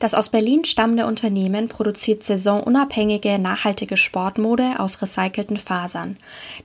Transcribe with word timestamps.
Das 0.00 0.14
aus 0.14 0.30
Berlin 0.30 0.64
stammende 0.64 1.04
Unternehmen 1.04 1.68
produziert 1.68 2.24
saisonunabhängige, 2.24 3.38
nachhaltige 3.38 3.98
Sportmode 3.98 4.80
aus 4.80 5.02
recycelten 5.02 5.58
Fasern. 5.58 6.16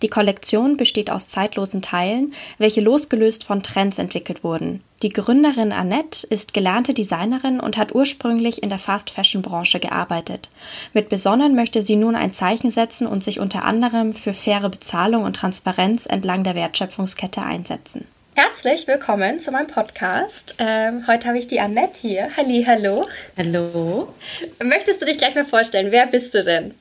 Die 0.02 0.08
Kollektion 0.08 0.78
besteht 0.78 1.10
aus 1.10 1.28
zeitlosen 1.28 1.82
Teilen, 1.82 2.34
welche 2.60 2.80
losgelöst 2.80 3.44
von 3.44 3.62
Trends 3.62 4.00
entwickelt 4.00 4.46
wurden. 4.46 4.82
Die 5.02 5.10
Gründerin 5.10 5.74
Annette 5.74 6.26
ist 6.28 6.54
gelernte 6.54 6.94
Designerin 6.94 7.60
und 7.60 7.76
hat 7.76 7.94
ursprünglich 7.94 8.64
in 8.64 8.70
der 8.70 8.80
Fast-Fashion-Branche 8.80 9.82
gearbeitet. 9.82 10.50
Mit 10.94 11.10
Besonnen 11.10 11.56
möchte 11.56 11.82
sie 11.82 11.98
nun 11.98 12.16
ein 12.16 12.32
Zeichen 12.32 12.72
setzen 12.72 13.06
und 13.06 13.22
sich 13.22 13.42
unter 13.42 13.66
anderem 13.66 14.14
für 14.14 14.34
faire 14.34 14.70
Bezahlung 14.70 15.26
und 15.26 15.36
Transparenz 15.36 16.06
entlang 16.06 16.46
der 16.46 16.56
Wertschöpfungskette 16.56 17.42
einsetzen. 17.42 18.08
Herzlich 18.38 18.86
willkommen 18.86 19.40
zu 19.40 19.50
meinem 19.52 19.68
Podcast. 19.68 20.56
Ähm, 20.58 21.08
heute 21.08 21.30
habe 21.30 21.40
ich 21.40 21.48
die 21.48 21.62
Annette 21.62 22.02
hier. 22.02 22.36
Halli, 22.36 22.66
hallo. 22.68 23.08
Hallo. 23.38 24.14
Möchtest 24.62 25.02
du 25.02 25.06
dich 25.06 25.18
gleich 25.18 25.36
mal 25.36 25.46
vorstellen? 25.46 25.90
Wer 25.90 26.06
bist 26.06 26.34
du 26.34 26.44
denn? 26.44 26.74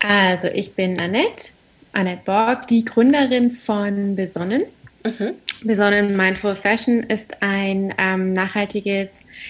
Also, 0.00 0.48
ich 0.48 0.74
bin 0.74 1.00
Annette, 1.00 1.46
Annette 1.94 2.20
Borg, 2.26 2.68
die 2.68 2.84
Gründerin 2.84 3.56
von 3.56 4.14
Besonnen. 4.14 4.64
Mhm. 5.04 5.32
Besonnen 5.62 6.18
Mindful 6.18 6.54
Fashion 6.54 7.04
ist 7.04 7.42
ein 7.42 7.94
ähm, 7.96 8.34
nachhaltiges 8.34 9.08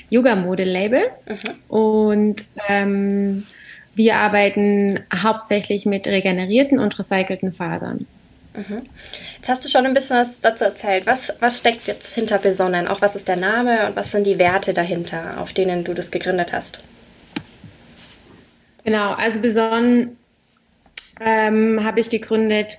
Yoga-Mode-Label 0.09 1.03
mhm. 1.27 1.77
und 1.77 2.45
ähm, 2.69 3.45
wir 3.97 4.15
arbeiten 4.19 5.01
hauptsächlich 5.13 5.85
mit 5.85 6.07
regenerierten 6.07 6.79
und 6.79 6.97
recycelten 6.97 7.53
Fasern. 7.53 8.07
Mhm. 8.55 8.83
Jetzt 9.37 9.49
hast 9.49 9.65
du 9.65 9.69
schon 9.69 9.85
ein 9.85 9.95
bisschen 9.95 10.17
was 10.17 10.41
dazu 10.41 10.65
erzählt. 10.65 11.07
Was, 11.07 11.35
was 11.41 11.59
steckt 11.59 11.87
jetzt 11.87 12.15
hinter 12.15 12.39
Besonnen? 12.39 12.87
Auch 12.87 13.01
was 13.01 13.17
ist 13.17 13.29
der 13.29 13.37
Name 13.37 13.87
und 13.87 13.97
was 13.97 14.13
sind 14.13 14.25
die 14.25 14.39
Werte 14.39 14.73
dahinter, 14.73 15.41
auf 15.41 15.53
denen 15.53 15.85
du 15.85 15.93
das 15.93 16.11
gegründet 16.11 16.53
hast? 16.53 16.81
Genau, 18.85 19.13
also 19.13 19.41
Besonnen 19.41 20.17
ähm, 21.21 21.83
habe 21.83 22.01
ich 22.01 22.11
gegründet 22.11 22.79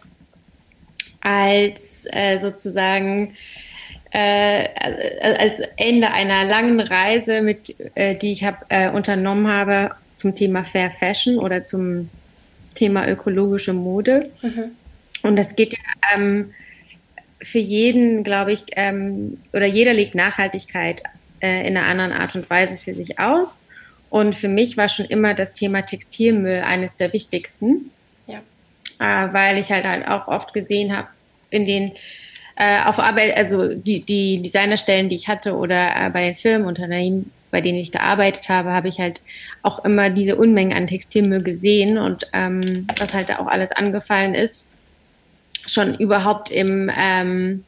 als 1.21 2.07
äh, 2.11 2.39
sozusagen 2.39 3.35
äh, 4.11 4.69
als 5.21 5.59
Ende 5.75 6.11
einer 6.11 6.45
langen 6.45 6.79
Reise, 6.79 7.41
mit, 7.41 7.75
äh, 7.95 8.15
die 8.15 8.31
ich 8.31 8.45
hab, 8.45 8.65
äh, 8.69 8.89
unternommen 8.89 9.47
habe 9.47 9.91
zum 10.15 10.35
Thema 10.35 10.63
Fair 10.63 10.91
Fashion 10.91 11.37
oder 11.37 11.65
zum 11.65 12.09
Thema 12.75 13.09
ökologische 13.09 13.73
Mode. 13.73 14.31
Mhm. 14.41 14.71
Und 15.25 15.37
das 15.37 15.55
geht 15.55 15.73
ja 15.73 15.79
ähm, 16.13 16.53
für 17.41 17.59
jeden, 17.59 18.23
glaube 18.23 18.53
ich, 18.53 18.63
ähm, 18.75 19.39
oder 19.53 19.65
jeder 19.65 19.93
legt 19.93 20.15
Nachhaltigkeit 20.15 21.03
äh, 21.41 21.67
in 21.67 21.75
einer 21.75 21.87
anderen 21.87 22.11
Art 22.11 22.35
und 22.35 22.49
Weise 22.49 22.77
für 22.77 22.93
sich 22.93 23.19
aus. 23.19 23.59
Und 24.09 24.35
für 24.35 24.47
mich 24.47 24.77
war 24.77 24.87
schon 24.87 25.05
immer 25.05 25.33
das 25.33 25.53
Thema 25.53 25.81
Textilmüll 25.81 26.61
eines 26.61 26.95
der 26.97 27.11
wichtigsten, 27.11 27.91
ja. 28.27 28.39
äh, 29.00 29.33
weil 29.33 29.57
ich 29.57 29.72
halt, 29.72 29.85
halt 29.85 30.07
auch 30.07 30.27
oft 30.27 30.53
gesehen 30.53 30.95
habe, 30.95 31.07
in 31.50 31.66
den 31.66 31.91
äh, 32.55 32.83
auf 32.83 33.00
Arbeit, 33.00 33.35
also 33.35 33.75
die, 33.75 34.01
die 34.01 34.41
Designerstellen, 34.41 35.09
die 35.09 35.16
ich 35.16 35.27
hatte 35.27 35.55
oder 35.55 36.05
äh, 36.05 36.09
bei 36.11 36.25
den 36.25 36.35
Firmenunternehmen, 36.35 37.31
bei 37.51 37.61
denen 37.61 37.79
ich 37.79 37.91
gearbeitet 37.91 38.47
habe, 38.47 38.71
habe 38.71 38.88
ich 38.88 39.00
halt 39.00 39.21
auch 39.63 39.83
immer 39.83 40.09
diese 40.09 40.35
Unmengen 40.35 40.77
an 40.77 40.88
Textilmüll 40.88 41.41
gesehen 41.41 41.97
und 41.97 42.27
ähm, 42.31 42.88
was 42.97 43.13
halt 43.13 43.38
auch 43.38 43.47
alles 43.47 43.71
angefallen 43.71 44.35
ist 44.35 44.69
schon 45.65 45.95
überhaupt 45.95 46.51
im 46.51 46.91
ähm, 46.97 47.63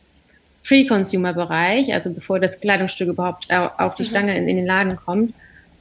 Free-Consumer-Bereich, 0.64 1.94
also 1.94 2.14
bevor 2.14 2.40
das 2.40 2.60
Kleidungsstück 2.60 3.08
überhaupt 3.08 3.48
auf 3.52 3.96
die 3.96 4.04
mhm. 4.04 4.08
Stange 4.08 4.38
in, 4.38 4.48
in, 4.48 4.58
den 4.58 4.66
Laden 4.66 4.98
kommt. 4.98 5.34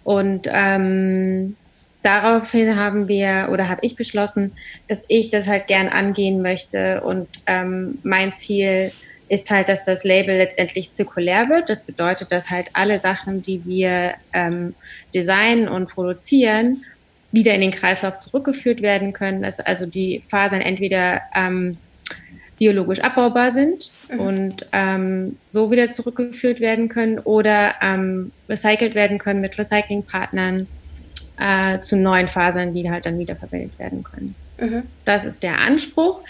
Und 0.04 0.48
ähm, 0.48 1.56
daraufhin 2.02 2.76
haben 2.76 3.08
wir 3.08 3.48
oder 3.50 3.68
habe 3.68 3.80
ich 3.84 3.96
beschlossen, 3.96 4.52
dass 4.86 5.04
ich 5.08 5.30
das 5.30 5.48
halt 5.48 5.66
gern 5.66 5.88
angehen 5.88 6.40
möchte. 6.40 7.02
Und 7.02 7.28
ähm, 7.46 7.98
mein 8.04 8.36
Ziel 8.36 8.92
ist 9.28 9.50
halt, 9.50 9.68
dass 9.68 9.84
das 9.84 10.04
Label 10.04 10.36
letztendlich 10.36 10.90
zirkulär 10.92 11.48
wird. 11.48 11.68
Das 11.68 11.82
bedeutet, 11.82 12.30
dass 12.30 12.48
halt 12.48 12.68
alle 12.74 13.00
Sachen, 13.00 13.42
die 13.42 13.64
wir 13.64 14.14
ähm, 14.32 14.74
designen 15.12 15.66
und 15.66 15.88
produzieren, 15.88 16.84
wieder 17.32 17.54
in 17.54 17.60
den 17.60 17.72
Kreislauf 17.72 18.20
zurückgeführt 18.20 18.82
werden 18.82 19.12
können. 19.12 19.42
Dass 19.42 19.58
also 19.58 19.84
die 19.84 20.22
Fasern 20.28 20.60
entweder 20.60 21.22
ähm, 21.34 21.76
biologisch 22.58 23.00
abbaubar 23.00 23.52
sind 23.52 23.90
mhm. 24.10 24.20
und 24.20 24.66
ähm, 24.72 25.36
so 25.44 25.70
wieder 25.70 25.92
zurückgeführt 25.92 26.60
werden 26.60 26.88
können 26.88 27.18
oder 27.18 27.74
ähm, 27.82 28.32
recycelt 28.48 28.94
werden 28.94 29.18
können 29.18 29.40
mit 29.40 29.58
Recyclingpartnern 29.58 30.66
äh, 31.38 31.80
zu 31.80 31.96
neuen 31.96 32.28
Fasern, 32.28 32.74
die 32.74 32.90
halt 32.90 33.06
dann 33.06 33.18
wiederverwendet 33.18 33.78
werden 33.78 34.02
können. 34.02 34.34
Mhm. 34.58 34.84
Das 35.04 35.24
ist 35.24 35.42
der 35.42 35.58
Anspruch. 35.58 36.22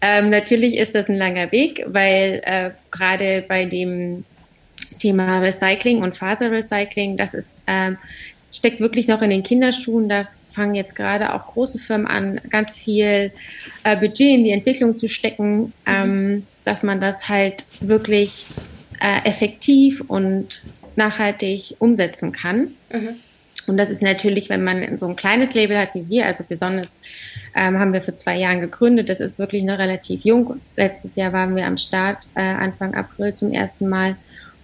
Ähm, 0.00 0.30
natürlich 0.30 0.76
ist 0.76 0.94
das 0.94 1.08
ein 1.08 1.16
langer 1.16 1.52
Weg, 1.52 1.84
weil 1.86 2.40
äh, 2.44 2.70
gerade 2.90 3.44
bei 3.48 3.64
dem 3.64 4.24
Thema 4.98 5.40
Recycling 5.40 6.02
und 6.02 6.16
Faserrecycling, 6.16 7.16
das 7.16 7.34
ist, 7.34 7.62
äh, 7.66 7.92
steckt 8.52 8.80
wirklich 8.80 9.08
noch 9.08 9.22
in 9.22 9.30
den 9.30 9.42
Kinderschuhen. 9.42 10.08
Da 10.08 10.28
fangen 10.58 10.74
jetzt 10.74 10.96
gerade 10.96 11.34
auch 11.34 11.46
große 11.46 11.78
Firmen 11.78 12.06
an, 12.06 12.40
ganz 12.50 12.76
viel 12.76 13.30
äh, 13.84 13.96
Budget 13.96 14.34
in 14.34 14.44
die 14.44 14.50
Entwicklung 14.50 14.96
zu 14.96 15.08
stecken, 15.08 15.58
mhm. 15.58 15.72
ähm, 15.86 16.46
dass 16.64 16.82
man 16.82 17.00
das 17.00 17.28
halt 17.28 17.64
wirklich 17.80 18.44
äh, 19.00 19.24
effektiv 19.24 20.02
und 20.08 20.64
nachhaltig 20.96 21.76
umsetzen 21.78 22.32
kann. 22.32 22.72
Mhm. 22.92 23.20
Und 23.68 23.76
das 23.76 23.88
ist 23.88 24.02
natürlich, 24.02 24.48
wenn 24.48 24.64
man 24.64 24.98
so 24.98 25.06
ein 25.06 25.14
kleines 25.14 25.54
Label 25.54 25.78
hat 25.78 25.94
wie 25.94 26.08
wir, 26.08 26.26
also 26.26 26.42
besonders 26.48 26.96
ähm, 27.54 27.78
haben 27.78 27.92
wir 27.92 28.02
vor 28.02 28.16
zwei 28.16 28.36
Jahren 28.36 28.60
gegründet. 28.60 29.08
Das 29.08 29.20
ist 29.20 29.38
wirklich 29.38 29.62
noch 29.62 29.78
relativ 29.78 30.24
jung. 30.24 30.60
Letztes 30.76 31.16
Jahr 31.16 31.32
waren 31.32 31.54
wir 31.54 31.66
am 31.66 31.76
Start, 31.76 32.26
äh, 32.34 32.40
Anfang 32.40 32.94
April 32.94 33.32
zum 33.34 33.52
ersten 33.52 33.88
Mal. 33.88 34.16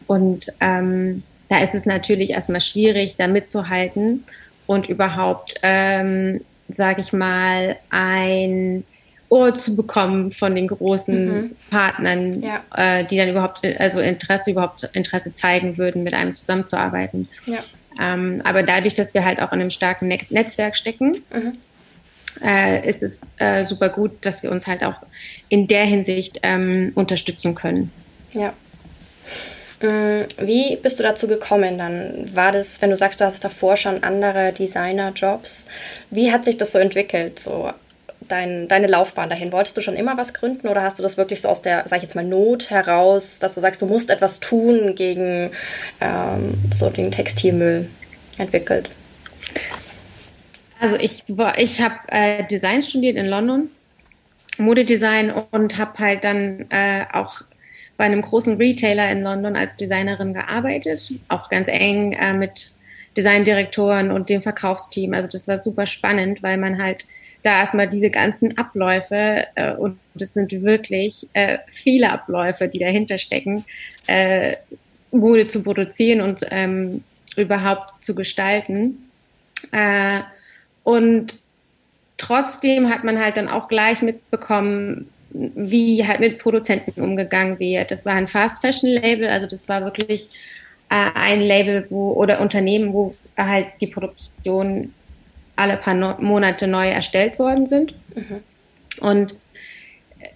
Und 0.06 0.46
ähm, 0.60 1.22
da 1.48 1.62
ist 1.62 1.74
es 1.74 1.86
natürlich 1.86 2.30
erstmal 2.30 2.60
schwierig, 2.60 3.14
da 3.16 3.28
mitzuhalten 3.28 4.24
und 4.66 4.88
überhaupt, 4.88 5.54
ähm, 5.62 6.40
sage 6.76 7.00
ich 7.00 7.12
mal, 7.12 7.76
ein 7.90 8.84
Ohr 9.28 9.54
zu 9.54 9.74
bekommen 9.74 10.32
von 10.32 10.54
den 10.54 10.68
großen 10.68 11.26
mhm. 11.26 11.56
Partnern, 11.70 12.42
ja. 12.42 12.62
äh, 12.76 13.04
die 13.04 13.16
dann 13.16 13.28
überhaupt, 13.28 13.64
also 13.78 14.00
Interesse 14.00 14.50
überhaupt 14.50 14.88
Interesse 14.92 15.32
zeigen 15.32 15.76
würden, 15.76 16.02
mit 16.04 16.14
einem 16.14 16.34
zusammenzuarbeiten. 16.34 17.28
Ja. 17.46 17.60
Ähm, 18.00 18.40
aber 18.44 18.62
dadurch, 18.62 18.94
dass 18.94 19.14
wir 19.14 19.24
halt 19.24 19.40
auch 19.40 19.52
in 19.52 19.60
einem 19.60 19.70
starken 19.70 20.08
Net 20.08 20.30
Netzwerk 20.30 20.76
stecken, 20.76 21.22
mhm. 21.32 21.58
äh, 22.44 22.88
ist 22.88 23.02
es 23.02 23.20
äh, 23.38 23.64
super 23.64 23.88
gut, 23.88 24.12
dass 24.22 24.42
wir 24.42 24.50
uns 24.50 24.66
halt 24.66 24.84
auch 24.84 24.96
in 25.48 25.66
der 25.68 25.84
Hinsicht 25.84 26.40
ähm, 26.42 26.92
unterstützen 26.94 27.54
können. 27.54 27.90
Ja. 28.32 28.52
Mm, 29.80 30.22
wie 30.38 30.76
bist 30.76 30.98
du 30.98 31.02
dazu 31.02 31.26
gekommen? 31.28 31.78
Dann 31.78 32.34
war 32.34 32.52
das, 32.52 32.80
wenn 32.80 32.90
du 32.90 32.96
sagst, 32.96 33.20
du 33.20 33.24
hast 33.24 33.44
davor 33.44 33.76
schon 33.76 34.02
andere 34.02 34.52
Designer-Jobs. 34.52 35.66
Wie 36.10 36.32
hat 36.32 36.44
sich 36.44 36.56
das 36.56 36.72
so 36.72 36.78
entwickelt, 36.78 37.40
so 37.40 37.70
dein, 38.28 38.68
deine 38.68 38.86
Laufbahn 38.86 39.30
dahin? 39.30 39.52
Wolltest 39.52 39.76
du 39.76 39.80
schon 39.80 39.96
immer 39.96 40.16
was 40.16 40.34
gründen 40.34 40.68
oder 40.68 40.82
hast 40.82 40.98
du 40.98 41.02
das 41.02 41.16
wirklich 41.16 41.40
so 41.40 41.48
aus 41.48 41.62
der, 41.62 41.84
sag 41.86 41.98
ich 41.98 42.04
jetzt 42.04 42.14
mal, 42.14 42.24
Not 42.24 42.70
heraus, 42.70 43.38
dass 43.38 43.54
du 43.54 43.60
sagst, 43.60 43.82
du 43.82 43.86
musst 43.86 44.10
etwas 44.10 44.40
tun 44.40 44.94
gegen 44.94 45.50
ähm, 46.00 46.54
so 46.74 46.90
den 46.90 47.10
Textilmüll 47.10 47.88
entwickelt? 48.38 48.90
Also 50.80 50.96
ich, 50.96 51.24
ich 51.56 51.80
habe 51.80 51.94
äh, 52.08 52.46
Design 52.46 52.82
studiert 52.82 53.16
in 53.16 53.26
London, 53.26 53.70
Modedesign 54.58 55.32
und 55.50 55.78
habe 55.78 55.98
halt 55.98 56.24
dann 56.24 56.66
äh, 56.70 57.04
auch 57.12 57.42
bei 57.96 58.04
einem 58.04 58.22
großen 58.22 58.56
Retailer 58.56 59.10
in 59.10 59.22
London 59.22 59.56
als 59.56 59.76
Designerin 59.76 60.34
gearbeitet, 60.34 61.12
auch 61.28 61.48
ganz 61.48 61.68
eng 61.68 62.12
äh, 62.12 62.34
mit 62.34 62.72
Designdirektoren 63.16 64.10
und 64.10 64.28
dem 64.28 64.42
Verkaufsteam. 64.42 65.14
Also 65.14 65.28
das 65.28 65.46
war 65.46 65.56
super 65.56 65.86
spannend, 65.86 66.42
weil 66.42 66.58
man 66.58 66.82
halt 66.82 67.06
da 67.44 67.58
erstmal 67.60 67.88
diese 67.88 68.10
ganzen 68.10 68.56
Abläufe, 68.58 69.46
äh, 69.54 69.74
und 69.74 69.98
das 70.14 70.34
sind 70.34 70.50
wirklich 70.62 71.28
äh, 71.34 71.58
viele 71.68 72.10
Abläufe, 72.10 72.68
die 72.68 72.78
dahinter 72.78 73.18
stecken, 73.18 73.64
äh, 74.06 74.56
Mode 75.12 75.46
zu 75.46 75.62
produzieren 75.62 76.20
und 76.20 76.40
ähm, 76.50 77.04
überhaupt 77.36 78.02
zu 78.02 78.14
gestalten. 78.14 79.10
Äh, 79.72 80.20
und 80.82 81.38
trotzdem 82.16 82.90
hat 82.90 83.04
man 83.04 83.18
halt 83.18 83.36
dann 83.36 83.48
auch 83.48 83.68
gleich 83.68 84.02
mitbekommen, 84.02 85.10
wie 85.34 86.06
halt 86.06 86.20
mit 86.20 86.38
Produzenten 86.38 87.00
umgegangen 87.00 87.58
wird. 87.58 87.90
Das 87.90 88.06
war 88.06 88.14
ein 88.14 88.28
Fast 88.28 88.60
Fashion 88.62 88.90
Label, 88.90 89.28
also 89.28 89.46
das 89.46 89.68
war 89.68 89.84
wirklich 89.84 90.28
äh, 90.90 91.10
ein 91.14 91.42
Label, 91.42 91.86
wo 91.90 92.12
oder 92.12 92.40
Unternehmen, 92.40 92.92
wo 92.92 93.14
halt 93.36 93.66
die 93.80 93.88
Produktion 93.88 94.94
alle 95.56 95.76
paar 95.76 95.94
no 95.94 96.14
Monate 96.20 96.66
neu 96.66 96.88
erstellt 96.88 97.38
worden 97.38 97.66
sind. 97.66 97.94
Mhm. 98.14 98.40
Und 99.00 99.34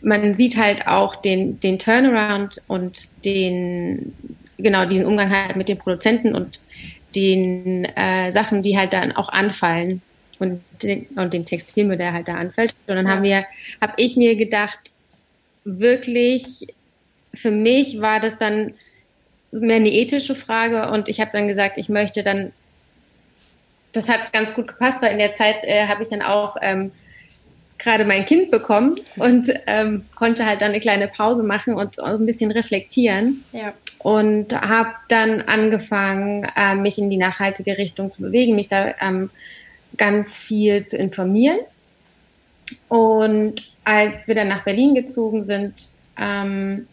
man 0.02 0.34
sieht 0.34 0.56
halt 0.56 0.86
auch 0.86 1.16
den, 1.16 1.60
den 1.60 1.78
Turnaround 1.78 2.60
und 2.66 2.98
den, 3.24 4.14
genau, 4.58 4.84
diesen 4.84 5.06
Umgang 5.06 5.30
halt 5.30 5.56
mit 5.56 5.68
den 5.68 5.78
Produzenten 5.78 6.34
und 6.34 6.60
den 7.14 7.84
äh, 7.84 8.32
Sachen, 8.32 8.62
die 8.62 8.76
halt 8.76 8.92
dann 8.92 9.12
auch 9.12 9.28
anfallen 9.28 10.02
und 10.38 10.62
den, 10.82 11.06
und 11.16 11.34
den 11.34 11.44
Textilmüll, 11.44 11.96
der 11.96 12.12
halt 12.12 12.28
da 12.28 12.34
anfällt. 12.34 12.74
Und 12.86 12.96
dann 12.96 13.06
ja. 13.06 13.12
haben 13.12 13.22
wir, 13.22 13.44
habe 13.80 13.94
ich 13.96 14.16
mir 14.16 14.36
gedacht, 14.36 14.78
wirklich, 15.64 16.68
für 17.34 17.50
mich 17.50 18.00
war 18.00 18.20
das 18.20 18.36
dann 18.36 18.74
mehr 19.50 19.76
eine 19.76 19.90
ethische 19.90 20.34
Frage 20.34 20.90
und 20.90 21.08
ich 21.08 21.20
habe 21.20 21.30
dann 21.32 21.48
gesagt, 21.48 21.78
ich 21.78 21.88
möchte 21.88 22.22
dann, 22.22 22.52
das 23.92 24.08
hat 24.08 24.32
ganz 24.32 24.54
gut 24.54 24.68
gepasst, 24.68 25.02
weil 25.02 25.12
in 25.12 25.18
der 25.18 25.34
Zeit 25.34 25.64
äh, 25.64 25.86
habe 25.86 26.02
ich 26.02 26.08
dann 26.08 26.22
auch 26.22 26.56
ähm, 26.60 26.92
gerade 27.78 28.04
mein 28.04 28.26
Kind 28.26 28.50
bekommen 28.50 28.96
und 29.16 29.52
ähm, 29.66 30.04
konnte 30.14 30.44
halt 30.44 30.60
dann 30.60 30.70
eine 30.70 30.80
kleine 30.80 31.08
Pause 31.08 31.42
machen 31.42 31.74
und 31.74 31.98
ein 32.00 32.26
bisschen 32.26 32.50
reflektieren. 32.50 33.44
Ja. 33.52 33.72
Und 34.00 34.52
habe 34.52 34.90
dann 35.08 35.42
angefangen, 35.42 36.46
äh, 36.56 36.74
mich 36.74 36.98
in 36.98 37.10
die 37.10 37.16
nachhaltige 37.16 37.78
Richtung 37.78 38.10
zu 38.12 38.22
bewegen, 38.22 38.54
mich 38.54 38.68
da 38.68 38.94
ähm, 39.00 39.30
ganz 39.98 40.36
viel 40.36 40.86
zu 40.86 40.96
informieren. 40.96 41.58
Und 42.88 43.72
als 43.84 44.28
wir 44.28 44.34
dann 44.34 44.48
nach 44.48 44.64
Berlin 44.64 44.94
gezogen 44.94 45.44
sind, 45.44 45.88
ähm, 46.18 46.86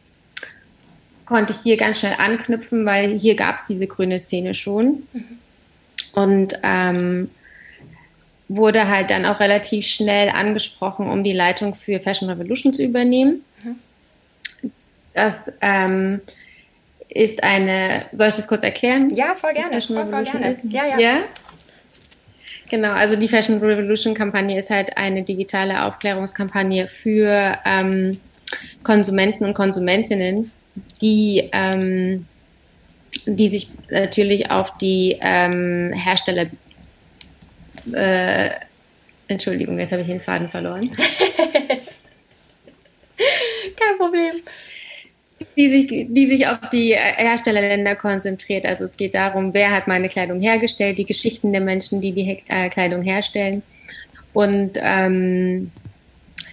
konnte 1.25 1.53
ich 1.53 1.59
hier 1.59 1.77
ganz 1.77 1.99
schnell 1.99 2.15
anknüpfen, 2.17 2.85
weil 2.85 3.17
hier 3.17 3.35
gab 3.35 3.59
es 3.59 3.67
diese 3.67 3.87
grüne 3.87 4.19
Szene 4.19 4.53
schon. 4.53 5.03
Mhm. 5.13 5.39
Und 6.13 6.59
ähm, 6.63 7.29
wurde 8.47 8.87
halt 8.87 9.09
dann 9.09 9.25
auch 9.25 9.39
relativ 9.39 9.85
schnell 9.87 10.29
angesprochen, 10.29 11.09
um 11.09 11.23
die 11.23 11.33
Leitung 11.33 11.75
für 11.75 11.99
Fashion 11.99 12.29
Revolution 12.29 12.73
zu 12.73 12.83
übernehmen. 12.83 13.43
Mhm. 13.63 13.75
Das 15.13 15.51
ähm, 15.61 16.21
ist 17.09 17.41
eine, 17.43 18.05
soll 18.11 18.27
ich 18.27 18.35
das 18.35 18.47
kurz 18.47 18.63
erklären? 18.63 19.13
Ja, 19.15 19.35
voll 19.35 19.53
gerne. 19.53 19.69
Fashion 19.69 19.95
voll, 19.95 20.05
Revolution 20.05 20.43
voll 20.43 20.55
gerne. 20.55 20.73
Ja, 20.73 20.85
ja. 20.85 20.99
ja? 20.99 21.23
Genau, 22.69 22.91
also 22.91 23.15
die 23.15 23.27
Fashion 23.27 23.59
Revolution 23.59 24.13
Kampagne 24.13 24.59
ist 24.59 24.69
halt 24.69 24.97
eine 24.97 25.23
digitale 25.23 25.83
Aufklärungskampagne 25.85 26.87
für 26.87 27.57
ähm, 27.65 28.19
Konsumenten 28.83 29.45
und 29.45 29.53
Konsumentinnen, 29.53 30.51
die, 31.01 31.49
ähm, 31.53 32.25
die 33.25 33.47
sich 33.47 33.69
natürlich 33.89 34.49
auf 34.49 34.77
die 34.77 35.17
ähm, 35.21 35.93
Hersteller 35.93 36.47
äh, 37.93 38.49
Entschuldigung, 39.27 39.79
jetzt 39.79 39.91
habe 39.91 40.03
ich 40.03 40.07
den 40.07 40.21
Faden 40.21 40.49
verloren. 40.49 40.91
Kein 43.17 43.97
Problem. 43.97 44.35
Die 45.57 45.69
sich, 45.69 46.07
die 46.09 46.27
sich 46.27 46.47
auf 46.47 46.57
die 46.71 46.93
Herstellerländer 46.95 47.95
konzentriert. 47.95 48.65
Also 48.65 48.83
es 48.83 48.97
geht 48.97 49.15
darum, 49.15 49.53
wer 49.53 49.71
hat 49.71 49.87
meine 49.87 50.09
Kleidung 50.09 50.41
hergestellt, 50.41 50.97
die 50.97 51.05
Geschichten 51.05 51.53
der 51.53 51.61
Menschen, 51.61 52.01
die 52.01 52.11
die 52.11 52.43
äh, 52.49 52.69
Kleidung 52.69 53.03
herstellen. 53.03 53.63
Und 54.33 54.71
ähm, 54.81 55.71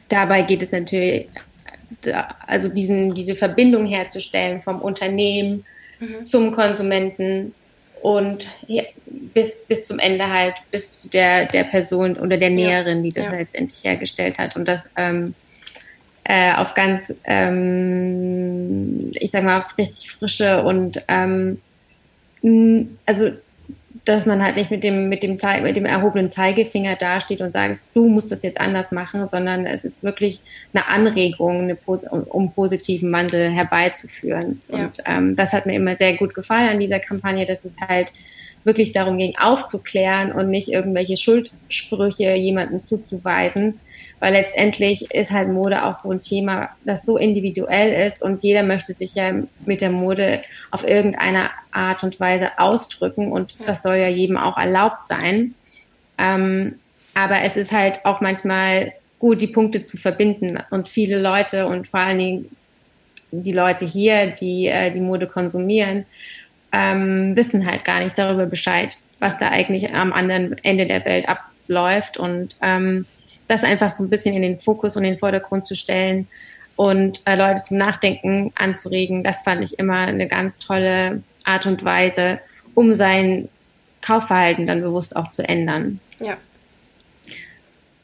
dabei 0.08 0.43
geht 0.43 0.62
es 0.62 0.70
natürlich, 0.70 1.26
also 2.46 2.69
diesen, 2.69 3.14
diese 3.14 3.34
Verbindung 3.34 3.87
herzustellen 3.87 4.62
vom 4.62 4.81
Unternehmen 4.81 5.64
mhm. 5.98 6.22
zum 6.22 6.52
Konsumenten 6.52 7.55
und 8.02 8.48
bis, 9.34 9.62
bis 9.69 9.87
zum 9.87 9.98
Ende 9.98 10.28
halt, 10.28 10.55
bis 10.70 11.00
zu 11.00 11.08
der, 11.08 11.46
der 11.46 11.64
Person 11.64 12.16
oder 12.16 12.37
der 12.37 12.50
Näherin, 12.50 13.02
die 13.02 13.12
das 13.12 13.26
ja. 13.26 13.32
letztendlich 13.32 13.82
hergestellt 13.84 14.38
hat. 14.38 14.56
Und 14.56 14.66
das 14.66 14.90
ähm, 14.96 15.34
äh, 16.24 16.54
auf 16.54 16.74
ganz, 16.74 17.12
ähm, 17.24 19.10
ich 19.14 19.30
sag 19.30 19.44
mal, 19.44 19.64
richtig 19.78 20.10
frische 20.12 20.62
und 20.62 21.02
ähm, 21.08 21.58
also 23.06 23.30
dass 24.04 24.26
man 24.26 24.42
halt 24.42 24.56
nicht 24.56 24.70
mit 24.70 24.82
dem, 24.82 25.08
mit 25.08 25.22
dem, 25.22 25.38
Zei 25.38 25.60
mit 25.60 25.76
dem 25.76 25.84
erhobenen 25.84 26.30
Zeigefinger 26.30 26.96
dasteht 26.96 27.40
und 27.40 27.52
sagt, 27.52 27.80
du 27.94 28.08
musst 28.08 28.32
das 28.32 28.42
jetzt 28.42 28.60
anders 28.60 28.90
machen, 28.90 29.28
sondern 29.28 29.64
es 29.64 29.84
ist 29.84 30.02
wirklich 30.02 30.40
eine 30.74 30.88
Anregung, 30.88 31.62
eine, 31.62 31.78
um 31.86 32.52
positiven 32.52 33.12
Wandel 33.12 33.50
herbeizuführen. 33.50 34.60
Ja. 34.69 34.78
Und 34.78 34.98
ähm, 35.06 35.36
das 35.36 35.52
hat 35.52 35.66
mir 35.66 35.76
immer 35.76 35.94
sehr 35.94 36.16
gut 36.16 36.34
gefallen 36.34 36.69
an 36.69 36.80
dieser 36.80 36.98
Kampagne, 36.98 37.46
dass 37.46 37.64
es 37.64 37.76
halt 37.80 38.12
wirklich 38.64 38.92
darum 38.92 39.19
ging, 39.19 39.34
aufzuklären 39.38 40.32
und 40.32 40.48
nicht 40.48 40.69
irgendwelche 40.69 41.16
Schuldsprüche 41.16 42.34
jemandem 42.34 42.82
zuzuweisen, 42.82 43.80
weil 44.22 44.34
letztendlich 44.34 45.12
ist 45.12 45.32
halt 45.32 45.48
Mode 45.48 45.84
auch 45.84 45.96
so 45.96 46.12
ein 46.12 46.22
Thema, 46.22 46.69
das 46.84 47.04
so 47.04 47.16
individuell 47.16 48.06
ist 48.06 48.22
und 48.22 48.44
jeder 48.44 48.62
möchte 48.62 48.92
sich 48.92 49.16
ja 49.16 49.32
mit 49.66 49.80
der 49.80 49.90
Mode 49.90 50.42
auf 50.70 50.86
irgendeine 50.86 51.50
Art 51.72 52.04
und 52.04 52.20
Weise 52.20 52.56
ausdrücken 52.56 53.32
und 53.32 53.56
das 53.64 53.82
soll 53.82 53.96
ja 53.96 54.06
jedem 54.06 54.36
auch 54.36 54.56
erlaubt 54.56 55.08
sein. 55.08 55.56
Ähm, 56.19 56.78
aber 57.14 57.40
es 57.42 57.56
ist 57.56 57.72
halt 57.72 57.98
auch 58.04 58.20
manchmal 58.20 58.92
gut, 59.19 59.42
die 59.42 59.48
Punkte 59.48 59.82
zu 59.82 59.96
verbinden 59.96 60.56
und 60.70 60.88
viele 60.88 61.20
Leute 61.20 61.66
und 61.66 61.88
vor 61.88 61.98
allen 61.98 62.19
Dingen 62.19 62.56
die 63.32 63.50
Leute 63.50 63.84
hier, 63.84 64.28
die 64.28 64.69
äh, 64.69 64.92
die 64.92 65.00
Mode 65.00 65.26
konsumieren, 65.26 66.06
ähm, 66.70 67.34
wissen 67.34 67.66
halt 67.66 67.84
gar 67.84 67.98
nicht 67.98 68.16
darüber 68.16 68.46
Bescheid, 68.46 68.96
was 69.19 69.36
da 69.38 69.48
eigentlich 69.48 69.92
am 69.92 70.12
anderen 70.12 70.54
Ende 70.62 70.86
der 70.86 71.04
Welt 71.06 71.28
abläuft 71.28 72.19
und 72.19 72.54
ähm, 72.62 73.04
das 73.48 73.64
einfach 73.64 73.90
so 73.90 74.02
ein 74.02 74.10
bisschen 74.10 74.34
in 74.34 74.42
den 74.42 74.60
Fokus 74.60 74.96
und 74.96 75.04
in 75.04 75.12
den 75.12 75.18
Vordergrund 75.18 75.66
zu 75.66 75.76
stellen 75.76 76.26
und 76.76 77.20
äh, 77.26 77.36
Leute 77.36 77.62
zum 77.62 77.76
Nachdenken 77.76 78.52
anzuregen, 78.54 79.22
das 79.22 79.42
fand 79.42 79.62
ich 79.62 79.78
immer 79.78 79.98
eine 79.98 80.26
ganz 80.28 80.58
tolle 80.58 81.22
Art 81.44 81.67
und 81.67 81.84
Weise, 81.84 82.40
um 82.74 82.94
sein 82.94 83.48
Kaufverhalten 84.00 84.67
dann 84.67 84.82
bewusst 84.82 85.17
auch 85.17 85.31
zu 85.31 85.46
ändern. 85.46 86.00
Ja. 86.19 86.36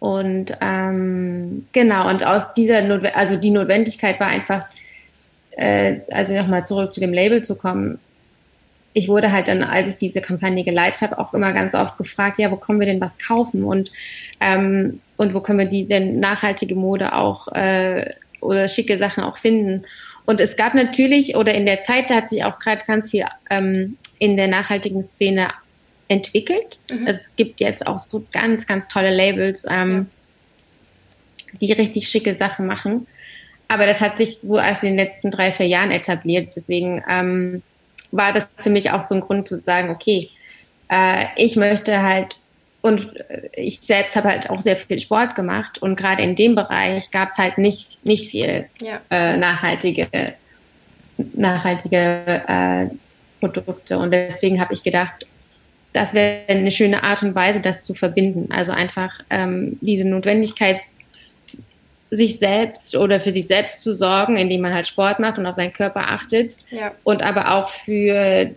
Und 0.00 0.56
ähm, 0.60 1.66
genau, 1.72 2.08
und 2.08 2.22
aus 2.22 2.54
dieser, 2.54 2.82
Not 2.82 3.04
also 3.14 3.36
die 3.36 3.50
Notwendigkeit 3.50 4.20
war 4.20 4.28
einfach, 4.28 4.66
äh, 5.52 6.00
also 6.10 6.34
nochmal 6.34 6.66
zurück 6.66 6.92
zu 6.92 7.00
dem 7.00 7.12
Label 7.12 7.42
zu 7.42 7.56
kommen, 7.56 7.98
ich 8.92 9.08
wurde 9.08 9.32
halt 9.32 9.48
dann, 9.48 9.62
als 9.62 9.88
ich 9.88 9.96
diese 9.96 10.20
Kampagne 10.20 10.64
geleitet 10.64 11.02
habe, 11.02 11.18
auch 11.18 11.34
immer 11.34 11.52
ganz 11.52 11.74
oft 11.74 11.98
gefragt, 11.98 12.38
ja, 12.38 12.50
wo 12.50 12.56
können 12.56 12.80
wir 12.80 12.86
denn 12.86 13.00
was 13.00 13.18
kaufen 13.18 13.64
und, 13.64 13.92
ähm, 14.40 15.00
und 15.18 15.34
wo 15.34 15.40
können 15.40 15.58
wir 15.58 15.66
die 15.66 15.86
denn 15.86 16.18
nachhaltige 16.18 16.74
Mode 16.74 17.12
auch 17.12 17.48
äh, 17.48 18.06
oder 18.40 18.68
schicke 18.68 18.96
Sachen 18.96 19.22
auch 19.22 19.36
finden. 19.36 19.84
Und 20.24 20.40
es 20.40 20.56
gab 20.56 20.74
natürlich, 20.74 21.36
oder 21.36 21.54
in 21.54 21.66
der 21.66 21.80
Zeit, 21.80 22.08
da 22.08 22.16
hat 22.16 22.30
sich 22.30 22.44
auch 22.44 22.58
gerade 22.58 22.82
ganz 22.86 23.10
viel 23.10 23.24
ähm, 23.50 23.98
in 24.18 24.36
der 24.36 24.48
nachhaltigen 24.48 25.02
Szene 25.02 25.48
entwickelt. 26.06 26.78
Mhm. 26.90 27.06
Also 27.06 27.20
es 27.20 27.36
gibt 27.36 27.60
jetzt 27.60 27.86
auch 27.86 27.98
so 27.98 28.24
ganz, 28.32 28.66
ganz 28.66 28.88
tolle 28.88 29.14
Labels, 29.14 29.66
ähm, 29.68 30.06
ja. 31.52 31.58
die 31.60 31.72
richtig 31.72 32.08
schicke 32.08 32.34
Sachen 32.36 32.66
machen. 32.66 33.06
Aber 33.66 33.86
das 33.86 34.00
hat 34.00 34.18
sich 34.18 34.38
so 34.40 34.56
erst 34.56 34.82
in 34.82 34.90
den 34.90 34.98
letzten 34.98 35.30
drei, 35.30 35.50
vier 35.50 35.66
Jahren 35.66 35.90
etabliert. 35.90 36.54
Deswegen 36.54 37.02
ähm, 37.10 37.62
war 38.12 38.32
das 38.32 38.48
für 38.56 38.70
mich 38.70 38.90
auch 38.92 39.06
so 39.06 39.16
ein 39.16 39.20
Grund 39.20 39.48
zu 39.48 39.56
sagen, 39.56 39.90
okay, 39.90 40.30
äh, 40.88 41.26
ich 41.36 41.56
möchte 41.56 42.02
halt 42.02 42.36
und 42.80 43.12
ich 43.54 43.80
selbst 43.80 44.14
habe 44.14 44.28
halt 44.28 44.50
auch 44.50 44.60
sehr 44.60 44.76
viel 44.76 44.98
Sport 44.98 45.34
gemacht 45.34 45.82
und 45.82 45.96
gerade 45.96 46.22
in 46.22 46.36
dem 46.36 46.54
Bereich 46.54 47.10
gab 47.10 47.30
es 47.30 47.38
halt 47.38 47.58
nicht, 47.58 48.04
nicht 48.04 48.30
viel 48.30 48.66
ja. 48.80 49.00
äh, 49.10 49.36
nachhaltige, 49.36 50.34
nachhaltige 51.16 52.42
äh, 52.46 52.86
Produkte. 53.40 53.98
Und 53.98 54.12
deswegen 54.12 54.60
habe 54.60 54.74
ich 54.74 54.82
gedacht, 54.82 55.26
das 55.92 56.14
wäre 56.14 56.42
eine 56.48 56.70
schöne 56.70 57.02
Art 57.02 57.22
und 57.22 57.34
Weise, 57.34 57.60
das 57.60 57.82
zu 57.82 57.94
verbinden. 57.94 58.52
Also 58.52 58.72
einfach 58.72 59.20
ähm, 59.30 59.78
diese 59.80 60.06
Notwendigkeit, 60.06 60.80
sich 62.10 62.38
selbst 62.38 62.96
oder 62.96 63.20
für 63.20 63.32
sich 63.32 63.46
selbst 63.46 63.82
zu 63.82 63.92
sorgen, 63.92 64.36
indem 64.36 64.62
man 64.62 64.72
halt 64.72 64.86
Sport 64.86 65.18
macht 65.18 65.38
und 65.38 65.46
auf 65.46 65.56
seinen 65.56 65.72
Körper 65.72 66.08
achtet. 66.08 66.56
Ja. 66.70 66.92
Und 67.04 67.22
aber 67.22 67.54
auch 67.54 67.68
für 67.70 68.54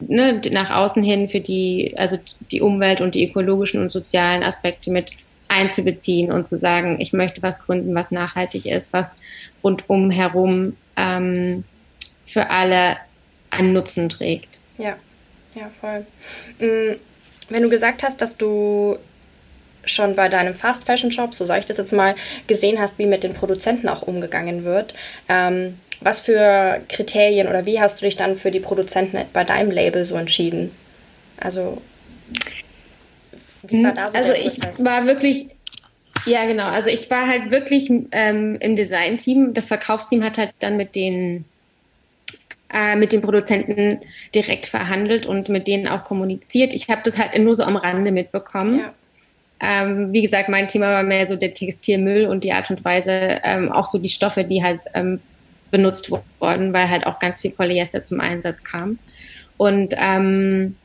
ne, 0.00 0.40
nach 0.50 0.70
außen 0.70 1.02
hin 1.02 1.28
für 1.28 1.40
die, 1.40 1.94
also 1.96 2.18
die 2.50 2.60
Umwelt 2.60 3.00
und 3.00 3.14
die 3.14 3.28
ökologischen 3.28 3.80
und 3.80 3.88
sozialen 3.88 4.42
Aspekte 4.42 4.90
mit 4.90 5.12
einzubeziehen 5.48 6.30
und 6.30 6.46
zu 6.46 6.56
sagen, 6.56 7.00
ich 7.00 7.12
möchte 7.12 7.42
was 7.42 7.64
gründen, 7.64 7.94
was 7.94 8.10
nachhaltig 8.10 8.66
ist, 8.66 8.92
was 8.92 9.16
rundum 9.64 10.10
herum 10.10 10.76
ähm, 10.96 11.64
für 12.24 12.50
alle 12.50 12.96
einen 13.50 13.72
Nutzen 13.72 14.08
trägt. 14.08 14.58
Ja. 14.78 14.96
Ja, 15.54 15.70
voll. 15.80 16.06
Mm, 16.58 16.96
wenn 17.48 17.62
du 17.62 17.68
gesagt 17.68 18.02
hast, 18.02 18.20
dass 18.20 18.36
du 18.36 18.96
schon 19.84 20.14
bei 20.14 20.28
deinem 20.28 20.54
Fast 20.54 20.84
Fashion 20.84 21.10
Shop, 21.10 21.34
so 21.34 21.44
sage 21.44 21.60
ich 21.60 21.66
das 21.66 21.78
jetzt 21.78 21.92
mal, 21.92 22.14
gesehen 22.46 22.78
hast, 22.78 22.98
wie 22.98 23.06
mit 23.06 23.24
den 23.24 23.34
Produzenten 23.34 23.88
auch 23.88 24.02
umgegangen 24.02 24.64
wird. 24.64 24.94
Ähm, 25.28 25.78
was 26.00 26.20
für 26.20 26.80
Kriterien 26.88 27.48
oder 27.48 27.66
wie 27.66 27.80
hast 27.80 28.00
du 28.00 28.06
dich 28.06 28.16
dann 28.16 28.36
für 28.36 28.50
die 28.50 28.60
Produzenten 28.60 29.18
bei 29.32 29.44
deinem 29.44 29.70
Label 29.70 30.04
so 30.04 30.16
entschieden? 30.16 30.70
Also, 31.38 31.80
wie 33.62 33.84
war 33.84 33.92
da 33.92 34.10
so 34.10 34.16
Also, 34.16 34.32
ich 34.32 34.58
war 34.84 35.06
wirklich, 35.06 35.48
ja, 36.26 36.46
genau. 36.46 36.66
Also, 36.66 36.88
ich 36.88 37.10
war 37.10 37.26
halt 37.26 37.50
wirklich 37.50 37.90
ähm, 38.12 38.56
im 38.60 38.76
Design-Team. 38.76 39.54
Das 39.54 39.66
Verkaufsteam 39.66 40.24
hat 40.24 40.38
halt 40.38 40.52
dann 40.60 40.76
mit 40.76 40.94
den 40.94 41.44
äh, 42.72 42.96
mit 42.96 43.12
den 43.12 43.20
Produzenten 43.20 44.00
direkt 44.34 44.66
verhandelt 44.66 45.26
und 45.26 45.48
mit 45.48 45.66
denen 45.66 45.88
auch 45.88 46.04
kommuniziert. 46.04 46.72
Ich 46.72 46.88
habe 46.88 47.02
das 47.04 47.18
halt 47.18 47.36
nur 47.38 47.56
so 47.56 47.64
am 47.64 47.76
Rande 47.76 48.12
mitbekommen. 48.12 48.78
Ja. 48.78 48.94
Ähm, 49.62 50.12
wie 50.12 50.22
gesagt, 50.22 50.48
mein 50.48 50.68
Thema 50.68 50.86
war 50.86 51.02
mehr 51.02 51.26
so 51.26 51.36
der 51.36 51.52
Textilmüll 51.52 52.26
und 52.26 52.44
die 52.44 52.52
Art 52.52 52.70
und 52.70 52.82
Weise, 52.84 53.40
ähm, 53.42 53.70
auch 53.70 53.86
so 53.86 53.98
die 53.98 54.08
Stoffe, 54.08 54.44
die 54.44 54.62
halt 54.62 54.80
ähm, 54.94 55.20
benutzt 55.70 56.10
wurden, 56.10 56.72
weil 56.72 56.88
halt 56.88 57.06
auch 57.06 57.18
ganz 57.18 57.40
viel 57.40 57.50
Polyester 57.50 58.04
zum 58.04 58.20
Einsatz 58.20 58.64
kam. 58.64 58.98
Und 59.56 59.94
ähm, 59.96 60.76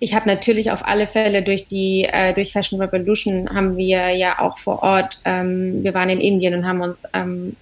ich 0.00 0.14
habe 0.14 0.28
natürlich 0.28 0.70
auf 0.70 0.86
alle 0.86 1.06
Fälle 1.06 1.42
durch 1.42 1.66
die 1.66 2.08
äh, 2.10 2.34
durch 2.34 2.52
Fashion 2.52 2.80
Revolution 2.80 3.48
haben 3.48 3.76
wir 3.76 4.10
ja 4.10 4.38
auch 4.40 4.58
vor 4.58 4.82
Ort, 4.82 5.20
ähm, 5.24 5.82
wir 5.82 5.94
waren 5.94 6.10
in 6.10 6.20
Indien 6.20 6.54
und 6.54 6.66
haben 6.66 6.82
uns 6.82 7.04
ähm, 7.14 7.56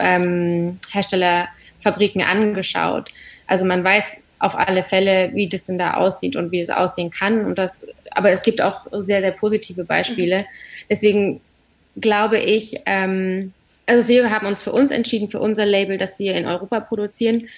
ähm, 0.00 0.78
Herstellerfabriken 0.90 2.22
angeschaut. 2.22 3.10
Also 3.46 3.64
man 3.64 3.84
weiß 3.84 4.18
auf 4.38 4.54
alle 4.56 4.82
Fälle, 4.82 5.32
wie 5.34 5.48
das 5.48 5.64
denn 5.64 5.78
da 5.78 5.94
aussieht 5.94 6.34
und 6.34 6.50
wie 6.50 6.60
es 6.60 6.70
aussehen 6.70 7.10
kann. 7.10 7.44
Und 7.44 7.58
das, 7.58 7.78
aber 8.12 8.30
es 8.30 8.42
gibt 8.42 8.62
auch 8.62 8.86
sehr, 8.92 9.20
sehr 9.20 9.32
positive 9.32 9.84
Beispiele. 9.84 10.46
Deswegen 10.88 11.40
glaube 12.00 12.38
ich, 12.38 12.80
ähm, 12.86 13.52
also 13.90 14.06
wir 14.06 14.30
haben 14.30 14.46
uns 14.46 14.62
für 14.62 14.70
uns 14.70 14.92
entschieden, 14.92 15.30
für 15.30 15.40
unser 15.40 15.66
Label, 15.66 15.98
dass 15.98 16.20
wir 16.20 16.36
in 16.36 16.46
Europa 16.46 16.78
produzieren. 16.78 17.48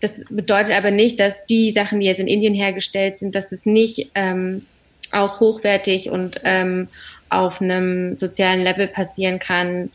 Das 0.00 0.20
bedeutet 0.28 0.72
aber 0.72 0.90
nicht, 0.90 1.20
dass 1.20 1.46
die 1.46 1.72
Sachen, 1.72 2.00
die 2.00 2.06
jetzt 2.06 2.18
in 2.18 2.26
Indien 2.26 2.54
hergestellt 2.54 3.18
sind, 3.18 3.36
dass 3.36 3.52
es 3.52 3.64
nicht 3.66 4.10
ähm, 4.16 4.66
auch 5.12 5.38
hochwertig 5.38 6.10
und 6.10 6.40
ähm, 6.42 6.88
auf 7.28 7.60
einem 7.60 8.16
sozialen 8.16 8.62
Level 8.62 8.88
passieren 8.88 9.38
kann, 9.38 9.90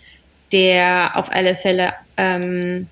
der 0.54 1.12
auf 1.16 1.30
alle 1.30 1.58
Fälle 1.58 1.94
ähm, 2.16 2.88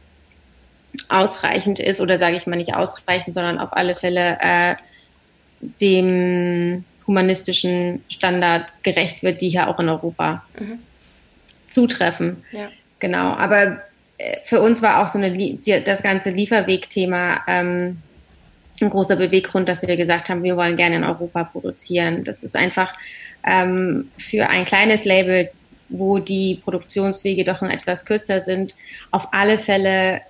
ausreichend 1.07 1.79
ist 1.79 2.01
oder 2.01 2.19
sage 2.19 2.35
ich 2.35 2.47
mal 2.47 2.57
nicht 2.57 2.75
ausreichend, 2.75 3.33
sondern 3.33 3.59
auf 3.59 3.71
alle 3.71 3.95
Fälle 3.95 4.37
äh, 4.41 4.75
dem 5.61 6.83
humanistischen 7.07 8.03
Standard 8.09 8.83
gerecht 8.83 9.23
wird, 9.23 9.39
die 9.39 9.49
hier 9.49 9.69
auch 9.69 9.79
in 9.79 9.87
Europa 9.87 10.43
mhm. 10.59 10.79
zutreffen. 11.69 12.43
Ja. 12.51 12.69
Genau, 12.99 13.33
aber 13.33 13.81
äh, 14.17 14.37
für 14.43 14.61
uns 14.61 14.81
war 14.81 15.03
auch 15.03 15.07
so 15.07 15.17
eine, 15.17 15.31
die, 15.31 15.59
das 15.83 16.03
ganze 16.03 16.31
Lieferwegthema 16.31 17.41
ähm, 17.47 17.97
ein 18.81 18.89
großer 18.89 19.15
Beweggrund, 19.15 19.67
dass 19.67 19.81
wir 19.81 19.97
gesagt 19.97 20.29
haben, 20.29 20.43
wir 20.43 20.55
wollen 20.55 20.77
gerne 20.77 20.97
in 20.97 21.03
Europa 21.03 21.43
produzieren. 21.43 22.23
Das 22.23 22.43
ist 22.43 22.55
einfach 22.55 22.93
ähm, 23.45 24.09
für 24.17 24.47
ein 24.47 24.65
kleines 24.65 25.05
Label, 25.05 25.49
wo 25.89 26.19
die 26.19 26.61
Produktionswege 26.63 27.43
doch 27.43 27.61
etwas 27.61 28.05
kürzer 28.05 28.41
sind, 28.41 28.75
auf 29.11 29.33
alle 29.33 29.57
Fälle 29.57 30.21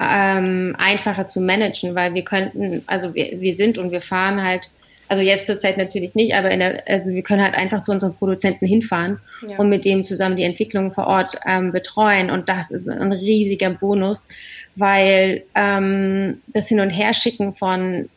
ähm, 0.00 0.74
einfacher 0.78 1.28
zu 1.28 1.40
managen, 1.40 1.94
weil 1.94 2.14
wir 2.14 2.24
könnten, 2.24 2.82
also 2.86 3.14
wir, 3.14 3.40
wir 3.40 3.54
sind 3.54 3.78
und 3.78 3.92
wir 3.92 4.00
fahren 4.00 4.42
halt, 4.42 4.70
also 5.12 5.22
jetzt 5.22 5.46
zurzeit 5.46 5.76
natürlich 5.76 6.14
nicht, 6.14 6.34
aber 6.34 6.50
in 6.50 6.60
der, 6.60 6.82
also 6.88 7.10
wir 7.10 7.22
können 7.22 7.42
halt 7.42 7.54
einfach 7.54 7.82
zu 7.82 7.92
unseren 7.92 8.14
Produzenten 8.14 8.66
hinfahren 8.66 9.20
ja. 9.46 9.58
und 9.58 9.68
mit 9.68 9.84
dem 9.84 10.02
zusammen 10.02 10.36
die 10.36 10.44
Entwicklung 10.44 10.94
vor 10.94 11.06
Ort 11.06 11.36
ähm, 11.46 11.70
betreuen 11.70 12.30
und 12.30 12.48
das 12.48 12.70
ist 12.70 12.88
ein 12.88 13.12
riesiger 13.12 13.68
Bonus, 13.70 14.26
weil 14.74 15.42
ähm, 15.54 16.40
das 16.46 16.68
Hin- 16.68 16.80
und 16.80 16.88
Herschicken 16.88 17.52
von 17.52 18.08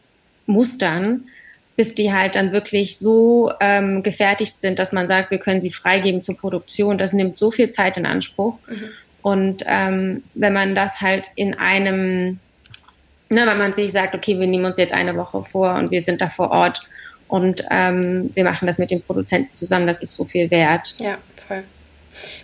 Mustern 0.46 1.26
bis 1.76 1.94
die 1.94 2.14
halt 2.14 2.36
dann 2.36 2.54
wirklich 2.54 2.98
so 2.98 3.52
ähm, 3.60 4.02
gefertigt 4.02 4.62
sind, 4.62 4.80
dass 4.80 4.94
man 4.94 5.10
sagt, 5.10 5.30
wir 5.30 5.40
können 5.40 5.60
sie 5.60 5.72
freigeben 5.72 6.22
zur 6.22 6.38
Produktion. 6.38 6.98
Das 6.98 7.12
nimmt 7.12 7.38
so 7.38 7.52
viel 7.52 7.70
Zeit 7.70 7.98
in 7.98 8.06
Anspruch. 8.06 8.60
Mhm. 8.70 8.90
Und 9.22 9.64
ähm, 9.68 10.24
wenn 10.36 10.54
man 10.54 10.74
das 10.74 11.02
halt 11.02 11.28
in 11.36 11.54
einem, 11.54 12.40
ne, 13.30 13.46
wenn 13.46 13.58
man 13.58 13.74
sich 13.74 13.92
sagt, 13.92 14.16
okay, 14.16 14.40
wir 14.40 14.48
nehmen 14.48 14.66
uns 14.66 14.78
jetzt 14.78 14.94
eine 14.94 15.16
Woche 15.16 15.44
vor 15.44 15.76
und 15.76 15.92
wir 15.92 16.02
sind 16.02 16.22
da 16.22 16.30
vor 16.30 16.52
Ort 16.52 16.82
und 17.28 17.66
ähm, 17.72 18.32
wir 18.34 18.44
machen 18.44 18.68
das 18.68 18.78
mit 18.78 18.92
den 18.92 19.02
Produzenten 19.02 19.56
zusammen, 19.56 19.88
das 19.88 20.02
ist 20.02 20.16
so 20.16 20.26
viel 20.26 20.50
wert. 20.52 20.96
Ja, 21.00 21.18
voll. 21.48 21.64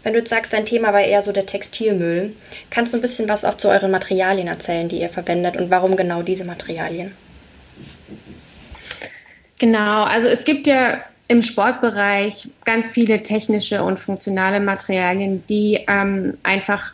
Wenn 0.03 0.13
du 0.13 0.19
jetzt 0.19 0.29
sagst, 0.29 0.53
dein 0.53 0.65
Thema 0.65 0.93
war 0.93 1.01
eher 1.01 1.21
so 1.21 1.31
der 1.31 1.45
Textilmüll, 1.45 2.35
kannst 2.69 2.93
du 2.93 2.97
ein 2.97 3.01
bisschen 3.01 3.29
was 3.29 3.45
auch 3.45 3.57
zu 3.57 3.69
euren 3.69 3.91
Materialien 3.91 4.47
erzählen, 4.47 4.89
die 4.89 4.99
ihr 4.99 5.09
verwendet 5.09 5.55
und 5.57 5.69
warum 5.69 5.95
genau 5.95 6.23
diese 6.23 6.43
Materialien? 6.43 7.13
Genau, 9.59 10.03
also 10.03 10.27
es 10.27 10.43
gibt 10.43 10.65
ja 10.65 10.99
im 11.27 11.43
Sportbereich 11.43 12.49
ganz 12.65 12.89
viele 12.89 13.23
technische 13.23 13.83
und 13.83 13.99
funktionale 13.99 14.59
Materialien, 14.59 15.43
die 15.47 15.85
ähm, 15.87 16.37
einfach, 16.43 16.93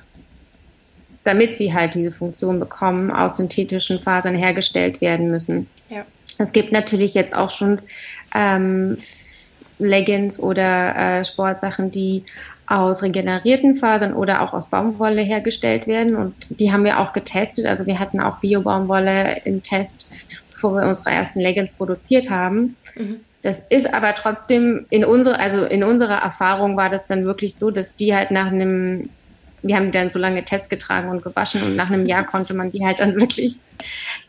damit 1.27 1.57
sie 1.57 1.73
halt 1.73 1.93
diese 1.93 2.11
Funktion 2.11 2.59
bekommen, 2.59 3.11
aus 3.11 3.37
synthetischen 3.37 3.99
Fasern 3.99 4.35
hergestellt 4.35 5.01
werden 5.01 5.29
müssen. 5.29 5.67
Ja. 5.89 6.05
Es 6.37 6.53
gibt 6.53 6.71
natürlich 6.71 7.13
jetzt 7.13 7.35
auch 7.35 7.49
schon 7.49 7.79
ähm, 8.33 8.97
Leggings 9.79 10.39
oder 10.39 10.95
äh, 10.95 11.25
Sportsachen, 11.25 11.91
die 11.91 12.23
aus 12.67 13.01
regenerierten 13.01 13.75
Fasern 13.75 14.13
oder 14.13 14.41
auch 14.41 14.53
aus 14.53 14.69
Baumwolle 14.69 15.21
hergestellt 15.21 15.87
werden. 15.87 16.15
Und 16.15 16.33
die 16.49 16.71
haben 16.71 16.83
wir 16.83 16.99
auch 16.99 17.13
getestet. 17.13 17.65
Also 17.65 17.85
wir 17.85 17.99
hatten 17.99 18.19
auch 18.19 18.39
Bio-Baumwolle 18.39 19.41
im 19.45 19.63
Test, 19.63 20.11
bevor 20.51 20.75
wir 20.75 20.87
unsere 20.87 21.11
ersten 21.11 21.39
Leggings 21.39 21.73
produziert 21.73 22.29
haben. 22.29 22.75
Mhm. 22.95 23.21
Das 23.41 23.61
ist 23.69 23.93
aber 23.93 24.13
trotzdem 24.15 24.85
in 24.89 25.05
unserer, 25.05 25.39
also 25.39 25.63
in 25.63 25.83
unserer 25.83 26.17
Erfahrung 26.21 26.75
war 26.75 26.89
das 26.89 27.07
dann 27.07 27.23
wirklich 27.23 27.55
so, 27.55 27.71
dass 27.71 27.95
die 27.95 28.13
halt 28.13 28.31
nach 28.31 28.47
einem, 28.47 29.09
wir 29.61 29.75
haben 29.75 29.85
die 29.85 29.91
dann 29.91 30.09
so 30.09 30.19
lange 30.19 30.43
Test 30.45 30.69
getragen 30.69 31.09
und 31.09 31.23
gewaschen 31.23 31.63
und 31.63 31.75
nach 31.75 31.89
einem 31.89 32.05
Jahr 32.05 32.25
konnte 32.25 32.53
man 32.53 32.69
die 32.69 32.85
halt 32.85 32.99
dann 32.99 33.15
wirklich 33.19 33.59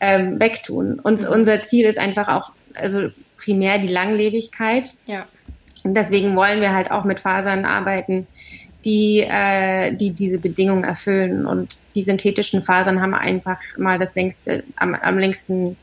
ähm, 0.01 0.41
wegtun. 0.41 0.99
Und 0.99 1.23
mhm. 1.23 1.29
unser 1.29 1.63
Ziel 1.63 1.87
ist 1.87 1.99
einfach 1.99 2.29
auch, 2.29 2.53
also 2.75 3.09
primär 3.37 3.79
die 3.79 3.89
Langlebigkeit. 3.89 4.95
Ja. 5.07 5.27
Und 5.85 5.95
deswegen 5.95 6.35
wollen 6.37 6.61
wir 6.61 6.75
halt 6.75 6.91
auch 6.91 7.05
mit 7.05 7.21
Fasern 7.21 7.65
arbeiten, 7.65 8.27
die, 8.85 9.21
äh, 9.21 9.95
die 9.95 10.11
diese 10.11 10.39
Bedingungen 10.39 10.85
erfüllen. 10.85 11.47
Und 11.47 11.79
die 11.95 12.03
synthetischen 12.03 12.63
Fasern 12.63 13.01
haben 13.01 13.15
einfach 13.15 13.61
mal 13.77 13.99
das 13.99 14.15
längste, 14.15 14.65
am, 14.77 14.95
am 14.95 15.19
längsten 15.19 15.77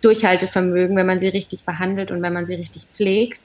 Durchhaltevermögen, 0.00 0.96
wenn 0.96 1.06
man 1.06 1.20
sie 1.20 1.28
richtig 1.28 1.64
behandelt 1.64 2.10
und 2.10 2.22
wenn 2.22 2.32
man 2.32 2.46
sie 2.46 2.54
richtig 2.54 2.86
pflegt. 2.92 3.40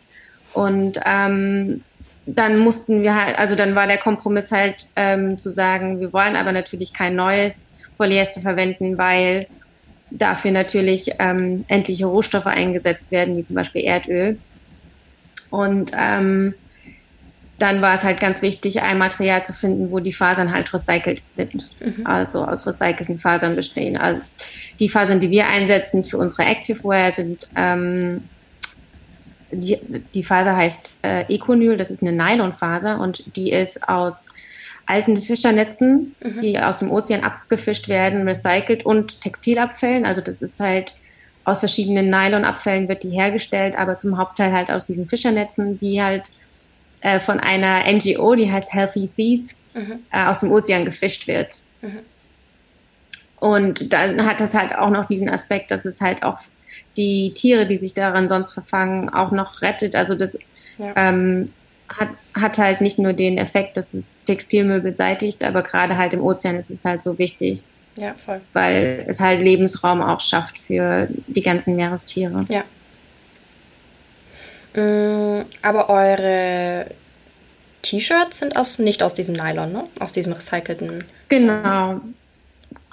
Und 0.53 0.99
ähm, 1.05 1.83
dann 2.25 2.57
mussten 2.59 3.01
wir 3.01 3.15
halt, 3.15 3.37
also 3.37 3.55
dann 3.55 3.75
war 3.75 3.87
der 3.87 3.97
Kompromiss 3.97 4.51
halt 4.51 4.87
ähm, 4.95 5.37
zu 5.37 5.49
sagen, 5.51 5.99
wir 5.99 6.13
wollen 6.13 6.35
aber 6.35 6.51
natürlich 6.51 6.93
kein 6.93 7.15
neues 7.15 7.75
Polyester 7.97 8.41
verwenden, 8.41 8.97
weil 8.97 9.47
dafür 10.11 10.51
natürlich 10.51 11.11
ähm, 11.19 11.65
endliche 11.67 12.05
Rohstoffe 12.05 12.47
eingesetzt 12.47 13.11
werden, 13.11 13.37
wie 13.37 13.43
zum 13.43 13.55
Beispiel 13.55 13.83
Erdöl. 13.83 14.37
Und 15.49 15.91
ähm, 15.97 16.53
dann 17.57 17.81
war 17.81 17.95
es 17.95 18.03
halt 18.03 18.19
ganz 18.19 18.41
wichtig, 18.41 18.81
ein 18.81 18.97
Material 18.97 19.45
zu 19.45 19.53
finden, 19.53 19.91
wo 19.91 19.99
die 19.99 20.13
Fasern 20.13 20.51
halt 20.51 20.73
recycelt 20.73 21.21
sind, 21.27 21.69
mhm. 21.79 22.05
also 22.05 22.43
aus 22.43 22.65
recycelten 22.65 23.19
Fasern 23.19 23.55
bestehen. 23.55 23.97
Also 23.97 24.21
die 24.79 24.89
Fasern, 24.89 25.19
die 25.19 25.29
wir 25.29 25.47
einsetzen 25.47 26.03
für 26.03 26.17
unsere 26.17 26.43
Activewear, 26.43 27.13
sind 27.13 27.47
ähm, 27.55 28.23
die, 29.51 29.79
die 30.13 30.23
Faser 30.23 30.55
heißt 30.55 30.89
äh, 31.03 31.33
Econyl, 31.33 31.77
das 31.77 31.91
ist 31.91 32.01
eine 32.01 32.11
Nylonfaser 32.11 32.99
und 32.99 33.35
die 33.35 33.51
ist 33.51 33.87
aus 33.87 34.29
alten 34.85 35.19
Fischernetzen, 35.21 36.15
mhm. 36.23 36.39
die 36.41 36.59
aus 36.59 36.77
dem 36.77 36.91
Ozean 36.91 37.23
abgefischt 37.23 37.87
werden, 37.87 38.27
recycelt 38.27 38.85
und 38.85 39.21
Textilabfällen. 39.21 40.05
Also 40.05 40.21
das 40.21 40.41
ist 40.41 40.59
halt 40.59 40.95
aus 41.43 41.59
verschiedenen 41.59 42.09
Nylonabfällen 42.09 42.87
wird 42.87 43.03
die 43.03 43.09
hergestellt, 43.09 43.75
aber 43.77 43.97
zum 43.97 44.17
Hauptteil 44.17 44.51
halt 44.51 44.69
aus 44.69 44.85
diesen 44.85 45.07
Fischernetzen, 45.07 45.77
die 45.77 46.01
halt 46.01 46.29
äh, 47.01 47.19
von 47.19 47.39
einer 47.39 47.91
NGO, 47.91 48.35
die 48.35 48.51
heißt 48.51 48.71
Healthy 48.71 49.07
Seas, 49.07 49.57
mhm. 49.73 49.99
äh, 50.11 50.25
aus 50.25 50.39
dem 50.39 50.51
Ozean 50.51 50.85
gefischt 50.85 51.27
wird. 51.27 51.57
Mhm. 51.81 51.99
Und 53.39 53.91
dann 53.91 54.23
hat 54.25 54.39
das 54.39 54.53
halt 54.53 54.75
auch 54.75 54.91
noch 54.91 55.05
diesen 55.05 55.27
Aspekt, 55.27 55.71
dass 55.71 55.85
es 55.85 55.99
halt 55.99 56.21
auch 56.21 56.39
die 56.97 57.33
Tiere, 57.33 57.67
die 57.67 57.77
sich 57.77 57.93
daran 57.93 58.27
sonst 58.27 58.53
verfangen, 58.53 59.09
auch 59.09 59.31
noch 59.31 59.61
rettet. 59.61 59.95
Also 59.95 60.15
das 60.15 60.37
ja. 60.77 60.93
ähm, 60.95 61.51
hat, 61.89 62.09
hat 62.33 62.57
halt 62.57 62.81
nicht 62.81 62.99
nur 62.99 63.13
den 63.13 63.37
Effekt, 63.37 63.77
dass 63.77 63.93
es 63.93 64.23
Textilmüll 64.23 64.81
beseitigt, 64.81 65.43
aber 65.43 65.63
gerade 65.63 65.97
halt 65.97 66.13
im 66.13 66.21
Ozean 66.21 66.55
ist 66.55 66.71
es 66.71 66.85
halt 66.85 67.03
so 67.03 67.17
wichtig. 67.17 67.63
Ja, 67.95 68.13
voll. 68.13 68.41
Weil 68.53 69.05
es 69.07 69.19
halt 69.19 69.41
Lebensraum 69.41 70.01
auch 70.01 70.21
schafft 70.21 70.59
für 70.59 71.07
die 71.27 71.41
ganzen 71.41 71.75
Meerestiere. 71.75 72.45
Ja. 72.47 72.63
Mm, 74.73 75.45
aber 75.61 75.89
eure 75.89 76.87
T-Shirts 77.81 78.39
sind 78.39 78.55
aus, 78.55 78.79
nicht 78.79 79.03
aus 79.03 79.13
diesem 79.13 79.35
Nylon, 79.35 79.73
ne? 79.73 79.83
Aus 79.99 80.13
diesem 80.13 80.33
recycelten. 80.33 81.03
Genau. 81.27 81.99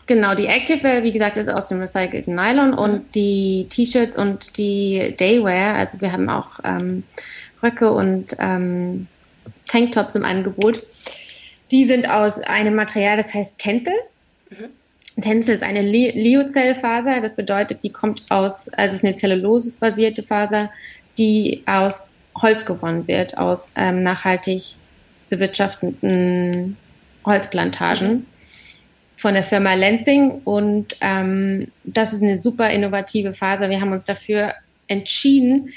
Genau, 0.09 0.35
die 0.35 0.47
Activewear, 0.47 1.03
wie 1.03 1.13
gesagt, 1.13 1.37
ist 1.37 1.51
aus 1.51 1.69
dem 1.69 1.81
recycelten 1.81 2.35
Nylon 2.35 2.71
mhm. 2.71 2.79
und 2.79 3.15
die 3.15 3.67
T-Shirts 3.69 4.17
und 4.17 4.57
die 4.57 5.15
Daywear, 5.19 5.75
also 5.75 6.01
wir 6.01 6.11
haben 6.11 6.31
auch 6.31 6.61
ähm, 6.65 7.05
Röcke 7.63 7.93
und 7.93 8.35
ähm, 8.39 9.07
Tanktops 9.67 10.15
im 10.15 10.25
Angebot, 10.25 10.83
die 11.71 11.85
sind 11.85 12.09
aus 12.09 12.39
einem 12.39 12.75
Material, 12.75 13.19
das 13.19 13.35
heißt 13.35 13.59
Tencel. 13.59 13.93
Mhm. 14.49 15.23
Tencel 15.23 15.57
ist 15.57 15.63
eine 15.63 15.83
Lyocell-Faser, 15.83 17.21
das 17.21 17.37
bedeutet, 17.37 17.85
die 17.85 17.91
kommt 17.91 18.23
aus, 18.31 18.71
also 18.71 18.95
es 18.95 19.03
ist 19.03 19.05
eine 19.05 19.17
zellulose-basierte 19.17 20.23
Faser, 20.23 20.71
die 21.19 21.63
aus 21.67 22.09
Holz 22.41 22.65
gewonnen 22.65 23.07
wird, 23.09 23.37
aus 23.37 23.71
ähm, 23.77 24.03
nachhaltig 24.05 24.77
bewirtschafteten 25.29 26.79
Holzplantagen 27.27 28.09
mhm. 28.09 28.27
Von 29.19 29.35
der 29.35 29.43
Firma 29.43 29.75
Lenzing. 29.75 30.41
Und 30.45 30.97
ähm, 31.03 31.67
das 31.85 32.13
ist 32.13 32.23
eine 32.23 32.39
super 32.39 32.71
innovative 32.71 33.35
Faser. 33.35 33.69
Wir 33.69 33.81
haben 33.81 33.93
uns 33.93 34.05
dafür 34.05 34.55
entschieden, 34.87 35.69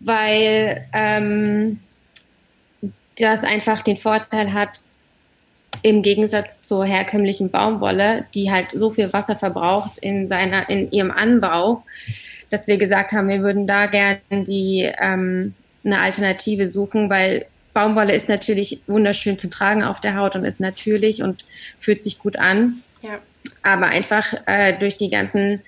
weil 0.00 0.86
ähm, 0.94 1.80
das 3.18 3.44
einfach 3.44 3.82
den 3.82 3.96
Vorteil 3.96 4.52
hat, 4.52 4.80
im 5.82 6.02
Gegensatz 6.02 6.66
zur 6.66 6.86
herkömmlichen 6.86 7.50
Baumwolle, 7.50 8.24
die 8.34 8.50
halt 8.50 8.68
so 8.72 8.92
viel 8.92 9.12
Wasser 9.12 9.36
verbraucht 9.36 9.98
in 9.98 10.26
seiner, 10.26 10.70
in 10.70 10.90
ihrem 10.90 11.10
Anbau, 11.10 11.84
dass 12.50 12.66
wir 12.66 12.78
gesagt 12.78 13.12
haben, 13.12 13.28
wir 13.28 13.42
würden 13.42 13.66
da 13.66 13.86
gerne 13.86 14.20
ähm, 14.30 15.54
eine 15.84 16.00
Alternative 16.00 16.66
suchen, 16.66 17.10
weil 17.10 17.46
Baumwolle 17.76 18.14
ist 18.14 18.30
natürlich 18.30 18.80
wunderschön 18.86 19.38
zu 19.38 19.50
tragen 19.50 19.82
auf 19.82 20.00
der 20.00 20.16
Haut 20.16 20.34
und 20.34 20.46
ist 20.46 20.60
natürlich 20.60 21.22
und 21.22 21.44
fühlt 21.78 22.02
sich 22.02 22.18
gut 22.18 22.38
an. 22.38 22.82
Ja. 23.02 23.18
Aber 23.62 23.88
einfach 23.88 24.32
äh, 24.46 24.78
durch 24.78 24.96
die 24.96 25.10
ganzen 25.10 25.60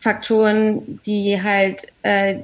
Faktoren, 0.00 0.98
die 1.06 1.40
halt 1.40 1.82
äh, 2.02 2.40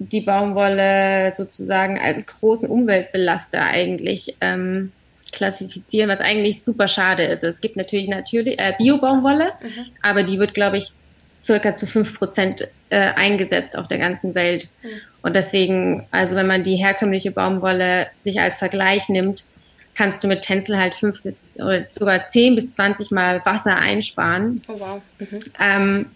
die 0.00 0.20
Baumwolle 0.20 1.32
sozusagen 1.36 2.00
als 2.00 2.26
großen 2.26 2.68
Umweltbelaster 2.68 3.62
eigentlich 3.62 4.36
ähm, 4.40 4.90
klassifizieren, 5.30 6.10
was 6.10 6.18
eigentlich 6.18 6.64
super 6.64 6.88
schade 6.88 7.22
ist. 7.22 7.44
Es 7.44 7.60
gibt 7.60 7.76
natürlich 7.76 8.08
natürlich 8.08 8.58
äh, 8.58 8.72
Bio-Baumwolle, 8.76 9.52
mhm. 9.62 9.86
aber 10.02 10.24
die 10.24 10.40
wird, 10.40 10.54
glaube 10.54 10.78
ich, 10.78 10.90
circa 11.40 11.76
zu 11.76 11.86
fünf 11.86 12.18
Prozent 12.18 12.68
äh, 12.90 12.96
eingesetzt 12.96 13.78
auf 13.78 13.86
der 13.86 13.98
ganzen 13.98 14.34
Welt. 14.34 14.68
Mhm. 14.82 14.88
Und 15.24 15.34
deswegen, 15.34 16.06
also 16.10 16.36
wenn 16.36 16.46
man 16.46 16.64
die 16.64 16.76
herkömmliche 16.76 17.30
Baumwolle 17.30 18.08
sich 18.24 18.38
als 18.38 18.58
Vergleich 18.58 19.08
nimmt, 19.08 19.42
kannst 19.94 20.22
du 20.22 20.28
mit 20.28 20.42
Tencel 20.42 20.76
halt 20.76 20.94
fünf 20.94 21.22
bis 21.22 21.48
oder 21.54 21.86
sogar 21.88 22.26
zehn 22.26 22.54
bis 22.54 22.72
zwanzig 22.72 23.10
Mal 23.10 23.40
Wasser 23.46 23.74
einsparen. 23.74 24.60
Oh 24.68 24.78
wow. 24.78 25.02
Mhm. 25.18 25.40
Ähm, 25.58 26.06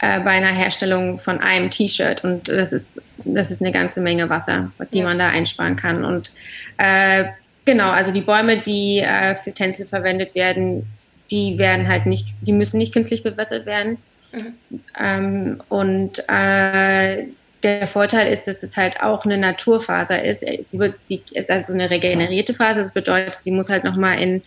äh, 0.00 0.18
bei 0.18 0.30
einer 0.30 0.52
Herstellung 0.52 1.20
von 1.20 1.38
einem 1.38 1.70
T-Shirt. 1.70 2.24
Und 2.24 2.48
das 2.48 2.72
ist, 2.72 3.00
das 3.24 3.52
ist 3.52 3.62
eine 3.62 3.70
ganze 3.70 4.00
Menge 4.00 4.28
Wasser, 4.28 4.72
die 4.92 4.98
ja. 4.98 5.04
man 5.04 5.20
da 5.20 5.28
einsparen 5.28 5.76
kann. 5.76 6.04
Und 6.04 6.32
äh, 6.78 7.26
genau, 7.64 7.90
also 7.90 8.10
die 8.10 8.22
Bäume, 8.22 8.62
die 8.62 8.98
äh, 8.98 9.36
für 9.36 9.52
Tencel 9.52 9.86
verwendet 9.86 10.34
werden, 10.34 10.86
die 11.30 11.56
werden 11.56 11.86
halt 11.86 12.06
nicht, 12.06 12.26
die 12.40 12.52
müssen 12.52 12.78
nicht 12.78 12.92
künstlich 12.92 13.22
bewässert 13.22 13.64
werden. 13.64 13.98
Mhm. 14.32 14.54
Ähm, 14.98 15.62
und 15.68 16.24
äh, 16.28 17.26
der 17.64 17.86
Vorteil 17.86 18.32
ist, 18.32 18.44
dass 18.44 18.62
es 18.62 18.76
halt 18.76 19.00
auch 19.00 19.24
eine 19.24 19.38
Naturfaser 19.38 20.22
ist. 20.24 20.40
Sie 20.40 20.78
wird, 20.78 20.96
die 21.08 21.22
ist 21.32 21.50
also 21.50 21.72
eine 21.72 21.90
regenerierte 21.90 22.54
Faser. 22.54 22.82
Das 22.82 22.94
bedeutet, 22.94 23.42
sie 23.42 23.50
muss 23.50 23.70
halt 23.70 23.84
nochmal 23.84 24.20
in, 24.20 24.42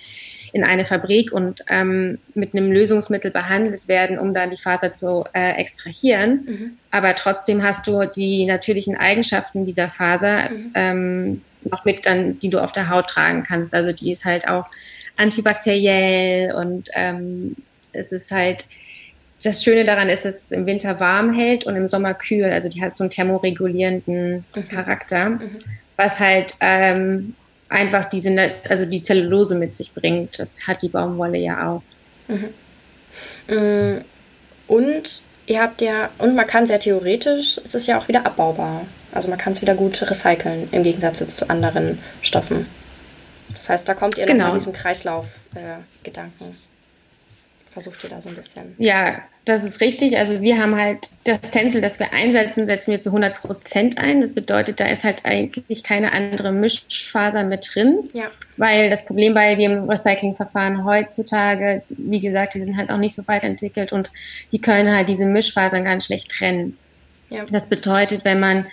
in 0.54 0.64
eine 0.64 0.86
Fabrik 0.86 1.32
und 1.32 1.62
ähm, 1.70 2.20
mit 2.34 2.54
einem 2.54 2.72
Lösungsmittel 2.72 3.32
behandelt 3.32 3.88
werden, 3.88 4.20
um 4.20 4.34
dann 4.34 4.52
die 4.52 4.58
Faser 4.58 4.94
zu 4.94 5.26
äh, 5.34 5.54
extrahieren. 5.54 6.46
Mhm. 6.46 6.78
Aber 6.92 7.16
trotzdem 7.16 7.64
hast 7.64 7.88
du 7.88 8.06
die 8.06 8.46
natürlichen 8.46 8.98
Eigenschaften 8.98 9.66
dieser 9.66 9.90
Faser 9.90 10.50
mhm. 10.50 10.72
ähm, 10.76 11.42
noch 11.64 11.86
mit 11.86 12.06
dann, 12.06 12.40
die 12.40 12.50
du 12.50 12.62
auf 12.62 12.72
der 12.72 12.90
Haut 12.90 13.08
tragen 13.08 13.44
kannst. 13.44 13.74
Also 13.74 13.92
die 13.92 14.12
ist 14.12 14.26
halt 14.26 14.48
auch 14.48 14.66
antibakteriell 15.18 16.54
und 16.54 16.90
ähm, 16.94 17.56
es 17.92 18.12
ist 18.12 18.32
halt 18.32 18.66
das 19.46 19.64
Schöne 19.64 19.86
daran 19.86 20.10
ist, 20.10 20.26
dass 20.26 20.36
es 20.46 20.52
im 20.52 20.66
Winter 20.66 21.00
warm 21.00 21.34
hält 21.34 21.66
und 21.66 21.76
im 21.76 21.88
Sommer 21.88 22.14
kühl. 22.14 22.46
Also 22.46 22.70
die 22.70 22.82
hat 22.82 22.96
so 22.96 23.04
einen 23.04 23.12
thermoregulierenden 23.12 24.46
mhm. 24.56 24.68
Charakter, 24.68 25.30
mhm. 25.32 25.58
was 25.96 26.20
halt 26.20 26.56
ähm, 26.62 27.36
einfach 27.70 28.06
diese, 28.06 28.52
also 28.68 28.86
die 28.86 29.02
Zellulose 29.02 29.56
mit 29.56 29.76
sich 29.76 29.94
bringt. 29.94 30.40
Das 30.40 30.68
hat 30.68 30.82
die 30.82 30.90
Baumwolle 30.90 31.38
ja 31.38 31.70
auch. 31.70 31.84
Mhm. 32.28 33.56
Mm, 33.56 34.02
und 34.68 35.22
ihr 35.46 35.62
habt 35.62 35.82
ja, 35.82 36.10
und 36.18 36.36
man 36.36 36.48
kann 36.48 36.66
sehr 36.66 36.80
theoretisch, 36.80 37.60
es 37.64 37.76
ist 37.76 37.88
ja 37.88 38.00
auch 38.00 38.08
wieder 38.08 38.26
abbaubar. 38.26 38.86
Also 39.14 39.30
man 39.30 39.38
kann 39.38 39.54
es 39.54 39.62
wieder 39.62 39.76
gut 39.76 40.02
recyceln, 40.02 40.68
im 40.72 40.84
Gegensatz 40.84 41.20
jetzt 41.20 41.38
zu 41.38 41.50
anderen 41.50 42.00
Stoffen. 42.22 42.66
Das 43.54 43.70
heißt, 43.70 43.88
da 43.88 43.94
kommt 43.94 44.18
ihr 44.18 44.26
genau. 44.26 44.54
diesem 44.54 44.74
Kreislauf-Gedanken. 44.74 46.46
Äh, 46.46 47.72
versucht 47.72 48.04
ihr 48.04 48.10
da 48.10 48.22
so 48.22 48.30
ein 48.30 48.36
bisschen. 48.36 48.76
Ja, 48.78 49.22
das 49.46 49.64
ist 49.64 49.80
richtig. 49.80 50.18
Also 50.18 50.42
wir 50.42 50.58
haben 50.58 50.76
halt 50.76 51.10
das 51.24 51.40
Tencel, 51.52 51.80
das 51.80 52.00
wir 52.00 52.12
einsetzen, 52.12 52.66
setzen 52.66 52.92
wir 52.92 53.00
zu 53.00 53.10
100 53.10 53.36
Prozent 53.36 53.98
ein. 54.00 54.22
Das 54.22 54.34
bedeutet, 54.34 54.80
da 54.80 54.88
ist 54.88 55.04
halt 55.04 55.24
eigentlich 55.24 55.84
keine 55.84 56.12
andere 56.14 56.52
Mischfaser 56.52 57.44
mit 57.44 57.70
drin. 57.74 58.10
Ja. 58.14 58.26
Weil 58.58 58.90
das 58.90 59.06
Problem 59.06 59.36
bei 59.36 59.54
dem 59.54 59.88
Recyclingverfahren 59.88 60.84
heutzutage, 60.84 61.84
wie 61.90 62.20
gesagt, 62.20 62.56
die 62.56 62.62
sind 62.62 62.76
halt 62.76 62.90
auch 62.90 62.98
nicht 62.98 63.16
so 63.16 63.28
weit 63.28 63.44
entwickelt 63.44 63.94
und 63.94 64.12
die 64.52 64.60
können 64.60 64.94
halt 64.94 65.10
diese 65.10 65.28
Mischfasern 65.28 65.84
ganz 65.84 66.06
schlecht 66.06 66.32
trennen. 66.32 66.76
Ja. 67.30 67.46
Das 67.46 67.68
bedeutet, 67.68 68.26
wenn 68.26 68.40
man 68.40 68.66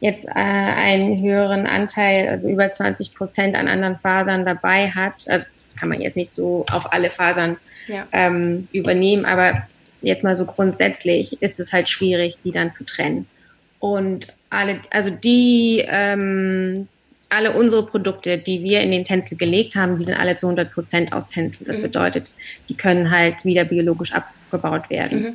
jetzt 0.00 0.26
äh, 0.26 0.30
einen 0.34 1.22
höheren 1.22 1.66
Anteil, 1.66 2.28
also 2.28 2.50
über 2.50 2.70
20 2.70 3.14
Prozent 3.14 3.56
an 3.56 3.66
anderen 3.66 3.98
Fasern 3.98 4.44
dabei 4.44 4.90
hat, 4.90 5.26
also 5.28 5.46
das 5.62 5.74
kann 5.74 5.88
man 5.88 6.02
jetzt 6.02 6.16
nicht 6.16 6.30
so 6.30 6.66
auf 6.70 6.92
alle 6.92 7.08
Fasern 7.08 7.56
ja. 7.86 8.06
ähm, 8.12 8.68
übernehmen. 8.72 9.24
Aber 9.24 9.66
jetzt 10.02 10.24
mal 10.24 10.36
so 10.36 10.44
grundsätzlich 10.44 11.40
ist 11.42 11.60
es 11.60 11.72
halt 11.72 11.88
schwierig, 11.88 12.36
die 12.44 12.52
dann 12.52 12.72
zu 12.72 12.84
trennen. 12.84 13.26
Und 13.80 14.28
alle, 14.50 14.80
also 14.90 15.10
die, 15.10 15.84
ähm, 15.86 16.88
alle 17.28 17.52
unsere 17.52 17.84
Produkte, 17.84 18.38
die 18.38 18.62
wir 18.62 18.80
in 18.80 18.90
den 18.90 19.04
Tänzel 19.04 19.36
gelegt 19.36 19.76
haben, 19.76 19.96
die 19.96 20.04
sind 20.04 20.18
alle 20.18 20.36
zu 20.36 20.46
100 20.46 20.72
Prozent 20.72 21.12
aus 21.12 21.28
Tänzel. 21.28 21.66
Das 21.66 21.78
mhm. 21.78 21.82
bedeutet, 21.82 22.30
die 22.68 22.76
können 22.76 23.10
halt 23.10 23.44
wieder 23.44 23.64
biologisch 23.64 24.12
abgebaut 24.12 24.90
werden. 24.90 25.22
Mhm. 25.22 25.34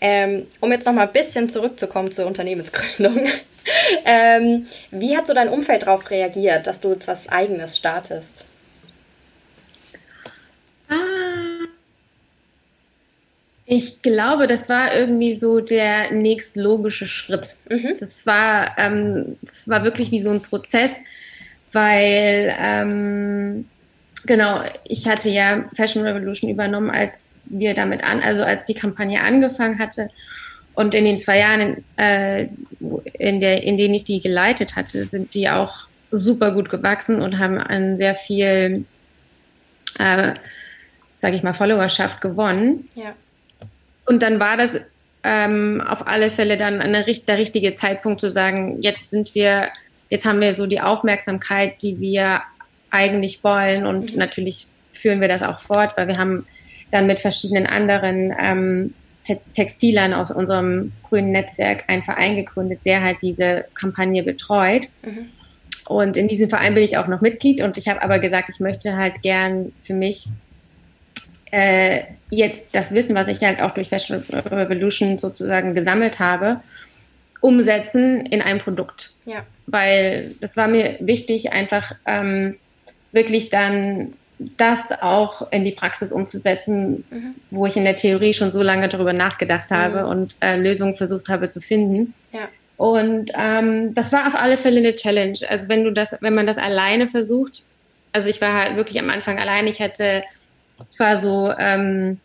Ähm, 0.00 0.46
um 0.60 0.72
jetzt 0.72 0.86
noch 0.86 0.92
mal 0.92 1.06
ein 1.06 1.12
bisschen 1.12 1.48
zurückzukommen 1.48 2.10
zur 2.10 2.26
Unternehmensgründung. 2.26 3.26
ähm, 4.04 4.66
wie 4.90 5.16
hat 5.16 5.26
so 5.26 5.34
dein 5.34 5.48
Umfeld 5.48 5.82
darauf 5.82 6.10
reagiert, 6.10 6.66
dass 6.66 6.80
du 6.80 6.92
jetzt 6.92 7.06
was 7.06 7.28
Eigenes 7.28 7.76
startest? 7.76 8.44
Ich 13.74 14.02
glaube, 14.02 14.46
das 14.46 14.68
war 14.68 14.94
irgendwie 14.94 15.34
so 15.34 15.60
der 15.60 16.12
nächstlogische 16.12 17.06
Schritt. 17.06 17.56
Mhm. 17.70 17.96
Das 17.98 18.26
war, 18.26 18.76
ähm, 18.76 19.38
das 19.40 19.66
war 19.66 19.82
wirklich 19.82 20.10
wie 20.10 20.20
so 20.20 20.28
ein 20.28 20.42
Prozess, 20.42 20.98
weil 21.72 22.54
ähm, 22.58 23.64
genau, 24.26 24.62
ich 24.86 25.08
hatte 25.08 25.30
ja 25.30 25.64
Fashion 25.74 26.02
Revolution 26.02 26.50
übernommen, 26.50 26.90
als 26.90 27.46
wir 27.48 27.72
damit 27.72 28.04
an, 28.04 28.20
also 28.20 28.42
als 28.42 28.66
die 28.66 28.74
Kampagne 28.74 29.22
angefangen 29.22 29.78
hatte. 29.78 30.10
Und 30.74 30.94
in 30.94 31.06
den 31.06 31.18
zwei 31.18 31.38
Jahren, 31.38 31.82
äh, 31.96 32.48
in, 33.14 33.40
der, 33.40 33.62
in 33.62 33.78
denen 33.78 33.94
ich 33.94 34.04
die 34.04 34.20
geleitet 34.20 34.76
hatte, 34.76 35.02
sind 35.06 35.32
die 35.32 35.48
auch 35.48 35.88
super 36.10 36.52
gut 36.52 36.68
gewachsen 36.68 37.22
und 37.22 37.38
haben 37.38 37.56
an 37.56 37.96
sehr 37.96 38.16
viel 38.16 38.84
äh, 39.98 40.34
sage 41.16 41.36
ich 41.36 41.42
mal, 41.42 41.54
Followerschaft 41.54 42.20
gewonnen. 42.20 42.90
Ja. 42.96 43.14
Und 44.12 44.22
dann 44.22 44.38
war 44.40 44.58
das 44.58 44.78
ähm, 45.24 45.82
auf 45.88 46.06
alle 46.06 46.30
Fälle 46.30 46.58
dann 46.58 46.82
eine, 46.82 47.02
der 47.02 47.38
richtige 47.38 47.72
Zeitpunkt 47.72 48.20
zu 48.20 48.30
sagen, 48.30 48.82
jetzt 48.82 49.08
sind 49.08 49.34
wir, 49.34 49.68
jetzt 50.10 50.26
haben 50.26 50.42
wir 50.42 50.52
so 50.52 50.66
die 50.66 50.82
Aufmerksamkeit, 50.82 51.80
die 51.80 51.98
wir 51.98 52.42
eigentlich 52.90 53.42
wollen 53.42 53.86
und 53.86 54.12
mhm. 54.12 54.18
natürlich 54.18 54.66
führen 54.92 55.22
wir 55.22 55.28
das 55.28 55.42
auch 55.42 55.60
fort, 55.60 55.94
weil 55.96 56.08
wir 56.08 56.18
haben 56.18 56.46
dann 56.90 57.06
mit 57.06 57.20
verschiedenen 57.20 57.66
anderen 57.66 58.34
ähm, 58.38 58.92
Textilern 59.24 60.12
aus 60.12 60.30
unserem 60.30 60.92
grünen 61.04 61.32
Netzwerk 61.32 61.84
einen 61.86 62.02
Verein 62.02 62.36
gegründet, 62.36 62.80
der 62.84 63.02
halt 63.02 63.22
diese 63.22 63.64
Kampagne 63.72 64.22
betreut. 64.22 64.88
Mhm. 65.02 65.28
Und 65.86 66.18
in 66.18 66.28
diesem 66.28 66.50
Verein 66.50 66.74
bin 66.74 66.84
ich 66.84 66.98
auch 66.98 67.06
noch 67.06 67.22
Mitglied 67.22 67.62
und 67.62 67.78
ich 67.78 67.88
habe 67.88 68.02
aber 68.02 68.18
gesagt, 68.18 68.50
ich 68.50 68.60
möchte 68.60 68.94
halt 68.94 69.22
gern 69.22 69.72
für 69.80 69.94
mich 69.94 70.28
äh, 71.50 72.02
jetzt 72.32 72.74
das 72.74 72.94
Wissen, 72.94 73.14
was 73.14 73.28
ich 73.28 73.42
halt 73.42 73.60
auch 73.60 73.72
durch 73.74 73.90
Fashion 73.90 74.24
Revolution 74.30 75.18
sozusagen 75.18 75.74
gesammelt 75.74 76.18
habe, 76.18 76.60
umsetzen 77.42 78.24
in 78.26 78.40
ein 78.40 78.58
Produkt. 78.58 79.12
Ja. 79.26 79.44
Weil 79.66 80.34
das 80.40 80.56
war 80.56 80.66
mir 80.66 80.96
wichtig, 81.00 81.52
einfach 81.52 81.92
ähm, 82.06 82.56
wirklich 83.12 83.50
dann 83.50 84.14
das 84.38 84.78
auch 85.02 85.52
in 85.52 85.64
die 85.64 85.72
Praxis 85.72 86.10
umzusetzen, 86.10 87.04
mhm. 87.10 87.34
wo 87.50 87.66
ich 87.66 87.76
in 87.76 87.84
der 87.84 87.96
Theorie 87.96 88.32
schon 88.32 88.50
so 88.50 88.62
lange 88.62 88.88
darüber 88.88 89.12
nachgedacht 89.12 89.70
habe 89.70 90.04
mhm. 90.04 90.08
und 90.08 90.36
äh, 90.40 90.56
Lösungen 90.56 90.96
versucht 90.96 91.28
habe 91.28 91.50
zu 91.50 91.60
finden. 91.60 92.14
Ja. 92.32 92.48
Und 92.78 93.30
ähm, 93.38 93.94
das 93.94 94.10
war 94.10 94.26
auf 94.26 94.34
alle 94.34 94.56
Fälle 94.56 94.78
eine 94.78 94.96
Challenge. 94.96 95.38
Also 95.48 95.68
wenn 95.68 95.84
du 95.84 95.92
das, 95.92 96.16
wenn 96.20 96.34
man 96.34 96.46
das 96.46 96.56
alleine 96.56 97.10
versucht, 97.10 97.62
also 98.12 98.28
ich 98.28 98.40
war 98.40 98.54
halt 98.54 98.76
wirklich 98.76 98.98
am 98.98 99.10
Anfang 99.10 99.38
alleine. 99.38 99.68
Ich 99.68 99.80
hatte 99.80 100.22
zwar 100.90 101.18
so 101.18 101.52
ähm, 101.58 102.20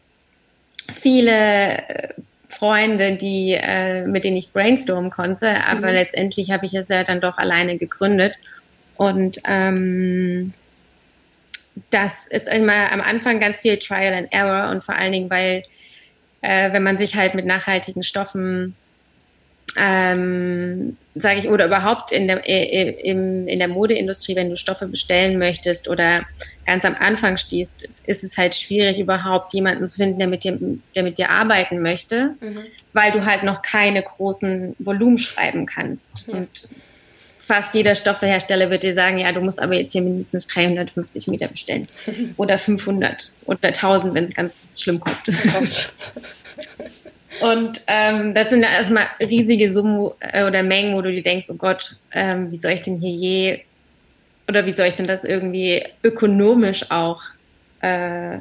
viele 0.94 1.78
äh, 1.88 2.14
Freunde, 2.50 3.18
die 3.18 3.54
äh, 3.54 4.06
mit 4.06 4.24
denen 4.24 4.38
ich 4.38 4.52
brainstormen 4.52 5.12
konnte, 5.12 5.64
aber 5.66 5.88
mhm. 5.88 5.94
letztendlich 5.94 6.52
habe 6.52 6.66
ich 6.66 6.74
es 6.74 6.88
ja 6.88 7.04
dann 7.04 7.22
doch 7.22 7.38
alleine 7.38 7.78
gegründet. 7.78 8.34
Und 8.96 9.40
ähm, 9.46 10.54
das 11.92 12.26
ist 12.30 12.48
immer 12.48 12.92
am 12.92 13.02
Anfang 13.02 13.40
ganz 13.40 13.60
viel 13.60 13.78
Trial 13.78 14.14
and 14.14 14.34
Error 14.34 14.72
und 14.72 14.84
vor 14.84 14.96
allen 14.96 15.12
Dingen, 15.12 15.30
weil 15.30 15.64
äh, 16.42 16.74
wenn 16.74 16.84
man 16.84 16.98
sich 16.98 17.16
halt 17.16 17.36
mit 17.36 17.46
nachhaltigen 17.46 18.04
Stoffen 18.04 18.76
ähm, 19.76 20.98
sage 21.16 21.40
ich, 21.40 21.50
oder 21.50 21.66
überhaupt 21.66 22.12
in 22.12 22.28
der, 22.28 22.48
äh, 22.48 22.64
äh, 22.64 23.02
im, 23.02 23.48
in 23.48 23.60
der 23.60 23.68
Modeindustrie, 23.68 24.36
wenn 24.36 24.50
du 24.50 24.58
Stoffe 24.58 24.88
bestellen 24.88 25.38
möchtest 25.38 25.90
oder 25.90 26.26
ganz 26.66 26.86
am 26.86 26.96
Anfang 26.96 27.38
stehst, 27.38 27.88
ist 28.06 28.24
es 28.24 28.38
halt 28.38 28.56
schwierig, 28.56 29.00
überhaupt 29.00 29.54
jemanden 29.54 29.88
zu 29.88 29.98
finden, 29.98 30.20
der 30.20 30.28
mit 30.28 30.44
dir, 30.44 30.58
der 30.96 31.04
mit 31.04 31.18
dir 31.18 31.30
arbeiten 31.30 31.82
möchte, 31.82 32.36
mhm. 32.40 32.60
weil 32.94 33.12
du 33.12 33.26
halt 33.26 33.44
noch 33.44 33.62
keine 33.62 34.02
großen 34.04 34.76
Volumen 34.80 35.18
schreiben 35.18 35.66
kannst. 35.66 36.28
Ja. 36.28 36.36
Und 36.36 36.50
fast 37.40 37.74
jeder 37.76 37.96
Stoffehersteller 37.96 38.70
wird 38.70 38.84
dir 38.84 38.94
sagen, 38.94 39.18
ja, 39.18 39.32
du 39.32 39.42
musst 39.42 39.62
aber 39.62 39.76
jetzt 39.76 39.94
hier 39.94 40.02
mindestens 40.02 40.48
350 40.48 41.28
Meter 41.28 41.48
bestellen. 41.48 41.88
oder 42.38 42.58
500 42.58 43.32
oder 43.46 43.68
1000, 43.68 44.14
wenn 44.14 44.26
es 44.26 44.36
ganz 44.36 44.54
schlimm 44.80 45.00
kommt. 45.00 45.22
Und 47.42 47.82
ähm, 47.88 48.34
das 48.34 48.50
sind 48.50 48.64
erstmal 48.64 49.06
riesige 49.20 49.72
Summen 49.72 50.12
äh, 50.20 50.46
oder 50.46 50.64
Mengen, 50.64 50.96
wo 50.96 51.02
du 51.02 51.12
dir 51.12 51.24
denkst, 51.24 51.48
oh 51.50 51.56
Gott, 51.56 51.96
ähm, 52.14 52.52
wie 52.52 52.58
soll 52.58 52.72
ich 52.72 52.82
denn 52.82 53.00
hier 53.00 53.12
je 53.12 53.60
oder 54.48 54.66
wie 54.66 54.74
soll 54.74 54.88
ich 54.88 54.96
denn 54.96 55.08
das 55.08 55.24
irgendwie 55.24 55.84
ökonomisch 56.04 56.90
auch 56.90 57.22
äh, 57.82 58.40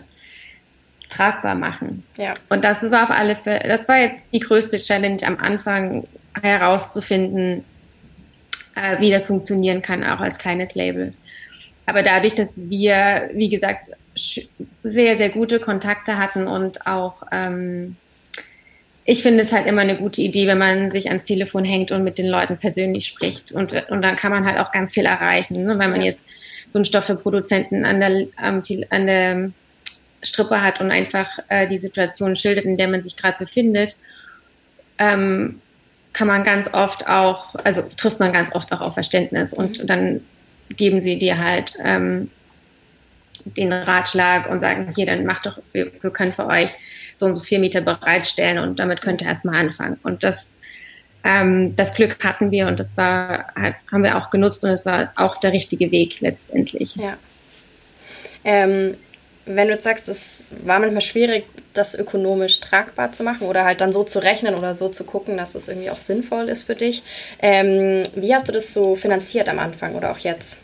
tragbar 1.08 1.54
machen? 1.54 2.04
Ja. 2.16 2.34
Und 2.48 2.64
das 2.64 2.82
war 2.90 3.04
auf 3.04 3.10
alle 3.10 3.36
Fälle, 3.36 3.60
das 3.66 3.88
war 3.88 3.98
jetzt 3.98 4.16
die 4.32 4.40
größte 4.40 4.78
Challenge 4.78 5.22
am 5.24 5.36
Anfang 5.38 6.06
herauszufinden, 6.40 7.64
äh, 8.76 9.00
wie 9.00 9.10
das 9.10 9.26
funktionieren 9.26 9.82
kann, 9.82 10.04
auch 10.04 10.20
als 10.20 10.38
kleines 10.38 10.74
Label. 10.74 11.12
Aber 11.86 12.02
dadurch, 12.02 12.34
dass 12.34 12.58
wir, 12.68 13.30
wie 13.32 13.48
gesagt, 13.48 13.90
sehr, 14.82 15.16
sehr 15.16 15.30
gute 15.30 15.60
Kontakte 15.60 16.18
hatten 16.18 16.46
und 16.46 16.86
auch 16.86 17.22
ähm, 17.30 17.96
ich 19.08 19.22
finde 19.22 19.42
es 19.44 19.52
halt 19.52 19.66
immer 19.66 19.82
eine 19.82 19.96
gute 19.96 20.20
Idee, 20.20 20.48
wenn 20.48 20.58
man 20.58 20.90
sich 20.90 21.08
ans 21.08 21.22
Telefon 21.22 21.64
hängt 21.64 21.92
und 21.92 22.02
mit 22.02 22.18
den 22.18 22.26
Leuten 22.26 22.56
persönlich 22.58 23.06
spricht. 23.06 23.52
Und, 23.52 23.72
und 23.88 24.02
dann 24.02 24.16
kann 24.16 24.32
man 24.32 24.44
halt 24.44 24.58
auch 24.58 24.72
ganz 24.72 24.92
viel 24.92 25.06
erreichen. 25.06 25.62
Ne? 25.62 25.78
Wenn 25.78 25.90
man 25.90 26.00
ja. 26.00 26.08
jetzt 26.08 26.24
so 26.68 26.78
einen 26.78 26.84
Stoffeproduzenten 26.84 27.84
an 27.84 28.00
der, 28.00 28.26
an 28.36 29.06
der 29.06 29.50
Strippe 30.24 30.60
hat 30.60 30.80
und 30.80 30.90
einfach 30.90 31.38
äh, 31.48 31.68
die 31.68 31.78
Situation 31.78 32.34
schildert, 32.34 32.64
in 32.64 32.76
der 32.76 32.88
man 32.88 33.00
sich 33.00 33.16
gerade 33.16 33.38
befindet, 33.38 33.96
ähm, 34.98 35.60
kann 36.12 36.26
man 36.26 36.42
ganz 36.42 36.72
oft 36.74 37.06
auch, 37.06 37.54
also 37.62 37.82
trifft 37.96 38.18
man 38.18 38.32
ganz 38.32 38.52
oft 38.56 38.72
auch 38.72 38.80
auf 38.80 38.94
Verständnis 38.94 39.52
und 39.52 39.82
mhm. 39.82 39.86
dann 39.86 40.20
geben 40.70 41.00
sie 41.00 41.16
dir 41.16 41.38
halt 41.38 41.74
ähm, 41.84 42.30
den 43.44 43.72
Ratschlag 43.72 44.50
und 44.50 44.58
sagen, 44.58 44.92
hier, 44.96 45.06
dann 45.06 45.24
macht 45.24 45.46
doch, 45.46 45.58
wir, 45.72 45.92
wir 46.00 46.10
können 46.10 46.32
für 46.32 46.46
euch 46.46 46.70
so 47.18 47.26
und 47.26 47.34
so 47.34 47.42
vier 47.42 47.58
Meter 47.58 47.80
bereitstellen 47.80 48.58
und 48.58 48.78
damit 48.78 49.02
könnt 49.02 49.22
ihr 49.22 49.28
erstmal 49.28 49.56
anfangen. 49.56 49.98
Und 50.02 50.22
das, 50.24 50.60
ähm, 51.24 51.74
das 51.76 51.94
Glück 51.94 52.22
hatten 52.22 52.50
wir 52.50 52.66
und 52.66 52.78
das 52.78 52.96
war, 52.96 53.46
haben 53.90 54.04
wir 54.04 54.16
auch 54.16 54.30
genutzt 54.30 54.64
und 54.64 54.70
es 54.70 54.86
war 54.86 55.12
auch 55.16 55.38
der 55.38 55.52
richtige 55.52 55.90
Weg 55.90 56.20
letztendlich. 56.20 56.96
Ja. 56.96 57.16
Ähm, 58.44 58.96
wenn 59.46 59.68
du 59.68 59.74
jetzt 59.74 59.84
sagst, 59.84 60.08
es 60.08 60.52
war 60.64 60.80
manchmal 60.80 61.02
schwierig, 61.02 61.44
das 61.72 61.94
ökonomisch 61.94 62.60
tragbar 62.60 63.12
zu 63.12 63.22
machen 63.22 63.46
oder 63.46 63.64
halt 63.64 63.80
dann 63.80 63.92
so 63.92 64.02
zu 64.02 64.18
rechnen 64.18 64.56
oder 64.56 64.74
so 64.74 64.88
zu 64.88 65.04
gucken, 65.04 65.36
dass 65.36 65.54
es 65.54 65.68
irgendwie 65.68 65.90
auch 65.90 65.98
sinnvoll 65.98 66.48
ist 66.48 66.64
für 66.64 66.74
dich. 66.74 67.04
Ähm, 67.40 68.02
wie 68.16 68.34
hast 68.34 68.48
du 68.48 68.52
das 68.52 68.74
so 68.74 68.96
finanziert 68.96 69.48
am 69.48 69.60
Anfang 69.60 69.94
oder 69.94 70.10
auch 70.10 70.18
jetzt, 70.18 70.58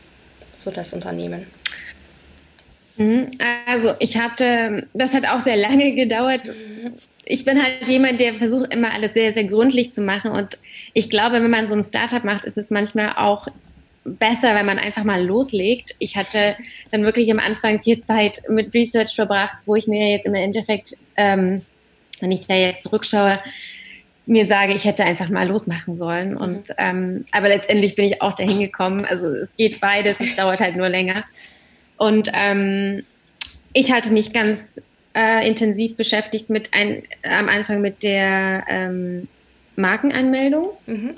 so 0.56 0.70
das 0.70 0.92
Unternehmen? 0.92 1.46
Mhm. 2.96 3.30
Also 3.66 3.94
ich 4.00 4.16
hatte, 4.16 4.86
das 4.92 5.14
hat 5.14 5.26
auch 5.26 5.40
sehr 5.40 5.56
lange 5.56 5.94
gedauert. 5.94 6.50
Ich 7.24 7.44
bin 7.44 7.62
halt 7.62 7.88
jemand, 7.88 8.20
der 8.20 8.34
versucht 8.34 8.72
immer 8.72 8.92
alles 8.92 9.12
sehr, 9.14 9.32
sehr 9.32 9.44
gründlich 9.44 9.92
zu 9.92 10.02
machen. 10.02 10.30
Und 10.30 10.58
ich 10.92 11.08
glaube, 11.08 11.42
wenn 11.42 11.50
man 11.50 11.68
so 11.68 11.74
ein 11.74 11.84
Startup 11.84 12.24
macht, 12.24 12.44
ist 12.44 12.58
es 12.58 12.70
manchmal 12.70 13.14
auch 13.16 13.48
besser, 14.04 14.54
wenn 14.54 14.66
man 14.66 14.78
einfach 14.78 15.04
mal 15.04 15.24
loslegt. 15.24 15.94
Ich 15.98 16.16
hatte 16.16 16.56
dann 16.90 17.04
wirklich 17.04 17.30
am 17.30 17.38
Anfang 17.38 17.80
viel 17.80 18.02
Zeit 18.02 18.42
mit 18.48 18.74
Research 18.74 19.14
verbracht, 19.14 19.56
wo 19.64 19.76
ich 19.76 19.86
mir 19.86 20.10
jetzt 20.10 20.26
im 20.26 20.34
Endeffekt, 20.34 20.96
ähm, 21.16 21.62
wenn 22.20 22.32
ich 22.32 22.46
da 22.46 22.54
jetzt 22.54 22.82
zurückschaue, 22.84 23.38
mir 24.26 24.46
sage, 24.46 24.74
ich 24.74 24.84
hätte 24.84 25.04
einfach 25.04 25.28
mal 25.28 25.48
losmachen 25.48 25.94
sollen. 25.94 26.36
Und 26.36 26.68
ähm, 26.78 27.24
aber 27.32 27.48
letztendlich 27.48 27.96
bin 27.96 28.06
ich 28.06 28.22
auch 28.22 28.34
dahin 28.34 28.60
gekommen. 28.60 29.04
Also 29.04 29.26
es 29.26 29.56
geht 29.56 29.80
beides, 29.80 30.20
es 30.20 30.36
dauert 30.36 30.60
halt 30.60 30.76
nur 30.76 30.88
länger. 30.88 31.24
Und 32.02 32.30
ähm, 32.34 33.04
ich 33.72 33.92
hatte 33.92 34.10
mich 34.10 34.32
ganz 34.32 34.82
äh, 35.14 35.46
intensiv 35.46 35.96
beschäftigt 35.96 36.50
mit 36.50 36.70
ein, 36.74 37.04
am 37.22 37.48
Anfang 37.48 37.80
mit 37.80 38.02
der 38.02 38.64
ähm, 38.68 39.28
Markenanmeldung, 39.76 40.70
mhm. 40.86 41.14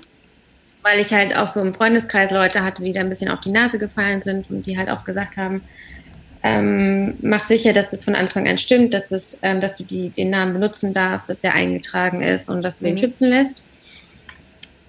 weil 0.83 1.01
ich 1.01 1.11
halt 1.11 1.35
auch 1.35 1.49
so 1.49 1.63
im 1.63 1.73
Freundeskreis 1.73 2.31
Leute 2.31 2.63
hatte, 2.63 2.85
die 2.85 2.93
da 2.93 3.01
ein 3.01 3.09
bisschen 3.09 3.31
auf 3.31 3.41
die 3.41 3.51
Nase 3.51 3.79
gefallen 3.79 4.21
sind 4.21 4.51
und 4.51 4.67
die 4.67 4.77
halt 4.77 4.91
auch 4.91 5.05
gesagt 5.05 5.39
haben, 5.39 5.63
ähm, 6.43 7.15
mach 7.23 7.45
sicher, 7.45 7.73
dass 7.73 7.91
das 7.91 8.05
von 8.05 8.15
Anfang 8.15 8.47
an 8.47 8.59
stimmt, 8.59 8.93
dass, 8.93 9.11
es, 9.11 9.39
ähm, 9.41 9.63
dass 9.63 9.77
du 9.77 9.85
die, 9.85 10.11
den 10.11 10.29
Namen 10.29 10.53
benutzen 10.53 10.93
darfst, 10.93 11.31
dass 11.31 11.41
der 11.41 11.55
eingetragen 11.55 12.21
ist 12.21 12.51
und 12.51 12.61
dass 12.61 12.81
du 12.81 12.85
mhm. 12.85 12.89
den 12.89 12.99
schützen 12.99 13.31
lässt. 13.31 13.65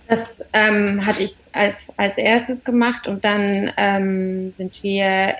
Das 0.09 0.43
ähm, 0.51 1.05
hatte 1.05 1.23
ich 1.23 1.35
als, 1.53 1.87
als 1.95 2.17
erstes 2.17 2.65
gemacht 2.65 3.07
und 3.07 3.23
dann 3.23 3.71
ähm, 3.77 4.51
sind 4.57 4.83
wir 4.83 5.35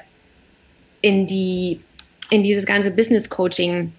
in 1.06 1.28
die 1.28 1.80
in 2.32 2.42
dieses 2.42 2.66
ganze 2.66 2.90
Business 2.90 3.30
Coaching 3.30 3.94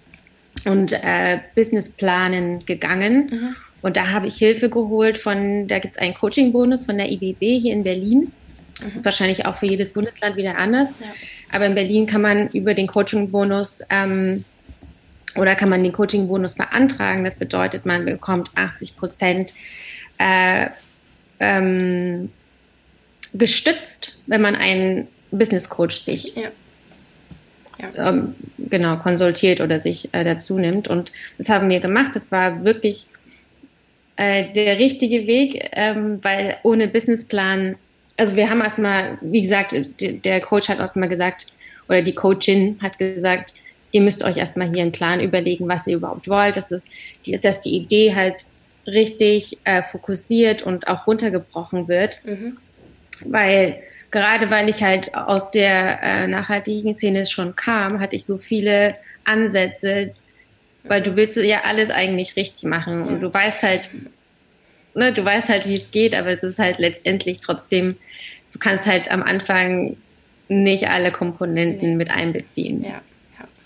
und 0.65 0.91
äh, 0.91 1.39
Business 1.55 1.89
Planen 1.89 2.65
gegangen. 2.65 3.29
Mhm. 3.31 3.55
Und 3.81 3.95
da 3.95 4.09
habe 4.09 4.27
ich 4.27 4.35
Hilfe 4.35 4.69
geholt 4.69 5.17
von, 5.17 5.69
da 5.69 5.79
gibt 5.79 5.95
es 5.95 6.01
einen 6.01 6.13
Coaching-Bonus 6.13 6.83
von 6.83 6.97
der 6.97 7.09
IBB 7.09 7.61
hier 7.61 7.71
in 7.71 7.83
Berlin. 7.83 8.33
Das 8.83 8.97
ist 8.97 9.05
wahrscheinlich 9.05 9.45
auch 9.45 9.55
für 9.55 9.67
jedes 9.67 9.93
Bundesland 9.93 10.35
wieder 10.35 10.57
anders. 10.57 10.89
Ja. 10.99 11.07
Aber 11.53 11.65
in 11.65 11.75
Berlin 11.75 12.07
kann 12.07 12.21
man 12.21 12.49
über 12.49 12.73
den 12.73 12.87
Coaching-Bonus 12.87 13.83
ähm, 13.89 14.43
oder 15.37 15.55
kann 15.55 15.69
man 15.69 15.83
den 15.83 15.93
Coaching-Bonus 15.93 16.55
beantragen. 16.55 17.23
Das 17.23 17.39
bedeutet, 17.39 17.85
man 17.85 18.03
bekommt 18.03 18.51
80 18.55 18.97
Prozent 18.97 19.53
äh, 20.17 20.67
ähm, 21.39 22.29
gestützt, 23.33 24.17
wenn 24.25 24.41
man 24.41 24.55
einen 24.55 25.07
Business 25.31 25.69
Coach 25.69 26.01
sich 26.01 26.35
ja 26.35 26.49
ja. 27.79 28.09
ähm, 28.09 28.35
genau 28.57 28.97
konsultiert 28.97 29.61
oder 29.61 29.79
sich 29.79 30.09
äh, 30.13 30.23
dazu 30.23 30.57
nimmt. 30.57 30.87
Und 30.87 31.11
das 31.37 31.49
haben 31.49 31.69
wir 31.69 31.79
gemacht. 31.79 32.15
Das 32.15 32.31
war 32.31 32.63
wirklich 32.63 33.07
äh, 34.15 34.51
der 34.53 34.79
richtige 34.79 35.27
Weg, 35.27 35.69
ähm, 35.73 36.19
weil 36.23 36.57
ohne 36.63 36.87
Businessplan, 36.87 37.75
also 38.17 38.35
wir 38.35 38.49
haben 38.49 38.61
erstmal, 38.61 39.17
wie 39.21 39.41
gesagt, 39.41 39.75
der 39.99 40.41
Coach 40.41 40.69
hat 40.69 40.79
erstmal 40.79 41.09
gesagt, 41.09 41.47
oder 41.87 42.01
die 42.01 42.15
Coachin 42.15 42.77
hat 42.81 42.97
gesagt, 42.97 43.53
ihr 43.91 44.01
müsst 44.01 44.23
euch 44.23 44.37
erstmal 44.37 44.69
hier 44.69 44.81
einen 44.81 44.91
Plan 44.91 45.21
überlegen, 45.21 45.67
was 45.67 45.87
ihr 45.87 45.97
überhaupt 45.97 46.27
wollt, 46.27 46.57
dass, 46.57 46.67
das, 46.69 46.85
die, 47.25 47.39
dass 47.39 47.61
die 47.61 47.75
Idee 47.75 48.15
halt 48.15 48.45
richtig 48.85 49.59
äh, 49.63 49.83
fokussiert 49.83 50.63
und 50.63 50.87
auch 50.87 51.07
runtergebrochen 51.07 51.87
wird. 51.87 52.21
Mhm. 52.25 52.57
Weil 53.25 53.77
gerade 54.11 54.49
weil 54.49 54.69
ich 54.69 54.83
halt 54.83 55.13
aus 55.15 55.51
der 55.51 55.99
äh, 56.01 56.27
nachhaltigen 56.27 56.97
Szene 56.97 57.25
schon 57.25 57.55
kam, 57.55 57.99
hatte 57.99 58.15
ich 58.15 58.25
so 58.25 58.37
viele 58.37 58.95
Ansätze, 59.23 60.13
weil 60.83 61.01
du 61.01 61.15
willst 61.15 61.37
ja 61.37 61.63
alles 61.63 61.89
eigentlich 61.89 62.35
richtig 62.35 62.63
machen 62.63 63.03
und 63.03 63.21
du 63.21 63.33
weißt 63.33 63.61
halt, 63.63 63.89
ne, 64.93 65.13
du 65.13 65.23
weißt 65.23 65.49
halt, 65.49 65.65
wie 65.65 65.75
es 65.75 65.91
geht, 65.91 66.15
aber 66.15 66.29
es 66.29 66.43
ist 66.43 66.59
halt 66.59 66.79
letztendlich 66.79 67.39
trotzdem, 67.41 67.97
du 68.53 68.59
kannst 68.59 68.85
halt 68.85 69.11
am 69.11 69.23
Anfang 69.23 69.97
nicht 70.47 70.87
alle 70.89 71.11
Komponenten 71.11 71.97
mit 71.97 72.09
einbeziehen. 72.09 72.83
Ja. 72.83 73.01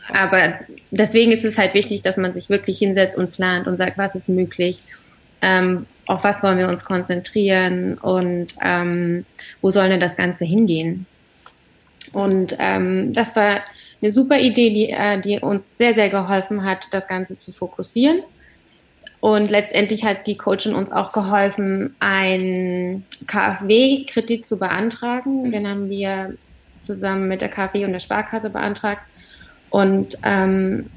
aber 0.10 0.60
deswegen 0.90 1.32
ist 1.32 1.46
es 1.46 1.60
halt 1.60 1.76
wichtig, 1.76 2.02
dass 2.02 2.18
man 2.18 2.34
sich 2.34 2.50
wirklich 2.50 2.80
hinsetzt 2.80 3.18
und 3.18 3.32
plant 3.32 3.68
und 3.68 3.78
sagt, 3.78 4.00
was 4.00 4.16
ist 4.16 4.30
möglich, 4.30 4.82
ähm, 5.42 5.86
auf 6.08 6.24
was 6.24 6.44
wollen 6.44 6.58
wir 6.58 6.68
uns 6.68 6.84
konzentrieren 6.84 7.98
und 7.98 8.48
ähm, 8.62 9.26
wo 9.62 9.70
soll 9.70 9.90
denn 9.90 10.00
das 10.00 10.18
Ganze 10.18 10.46
hingehen. 10.46 11.06
Und 12.14 12.56
ähm, 12.60 13.14
das 13.14 13.36
war 13.36 13.62
eine 14.02 14.12
super 14.12 14.40
Idee, 14.40 14.72
die, 14.72 14.90
äh, 14.90 15.20
die 15.22 15.40
uns 15.40 15.78
sehr, 15.78 15.94
sehr 15.94 16.10
geholfen 16.10 16.66
hat, 16.66 16.88
das 16.92 17.08
Ganze 17.08 17.38
zu 17.38 17.52
fokussieren. 17.52 18.22
Und 19.20 19.52
letztendlich 19.52 20.04
hat 20.04 20.26
die 20.26 20.36
Coachin 20.36 20.74
uns 20.74 20.92
auch 20.92 21.12
geholfen, 21.12 21.96
einen 22.00 23.06
KfW-Kredit 23.28 24.46
zu 24.46 24.58
beantragen. 24.58 25.52
Den 25.52 25.70
haben 25.70 25.90
wir 25.90 26.34
zusammen 26.80 27.28
mit 27.28 27.42
der 27.42 27.50
KfW 27.50 27.86
und 27.86 27.92
der 27.92 28.00
Sparkasse 28.00 28.50
beantragt. 28.50 29.04
Und 29.70 30.18
ähm, 30.24 30.90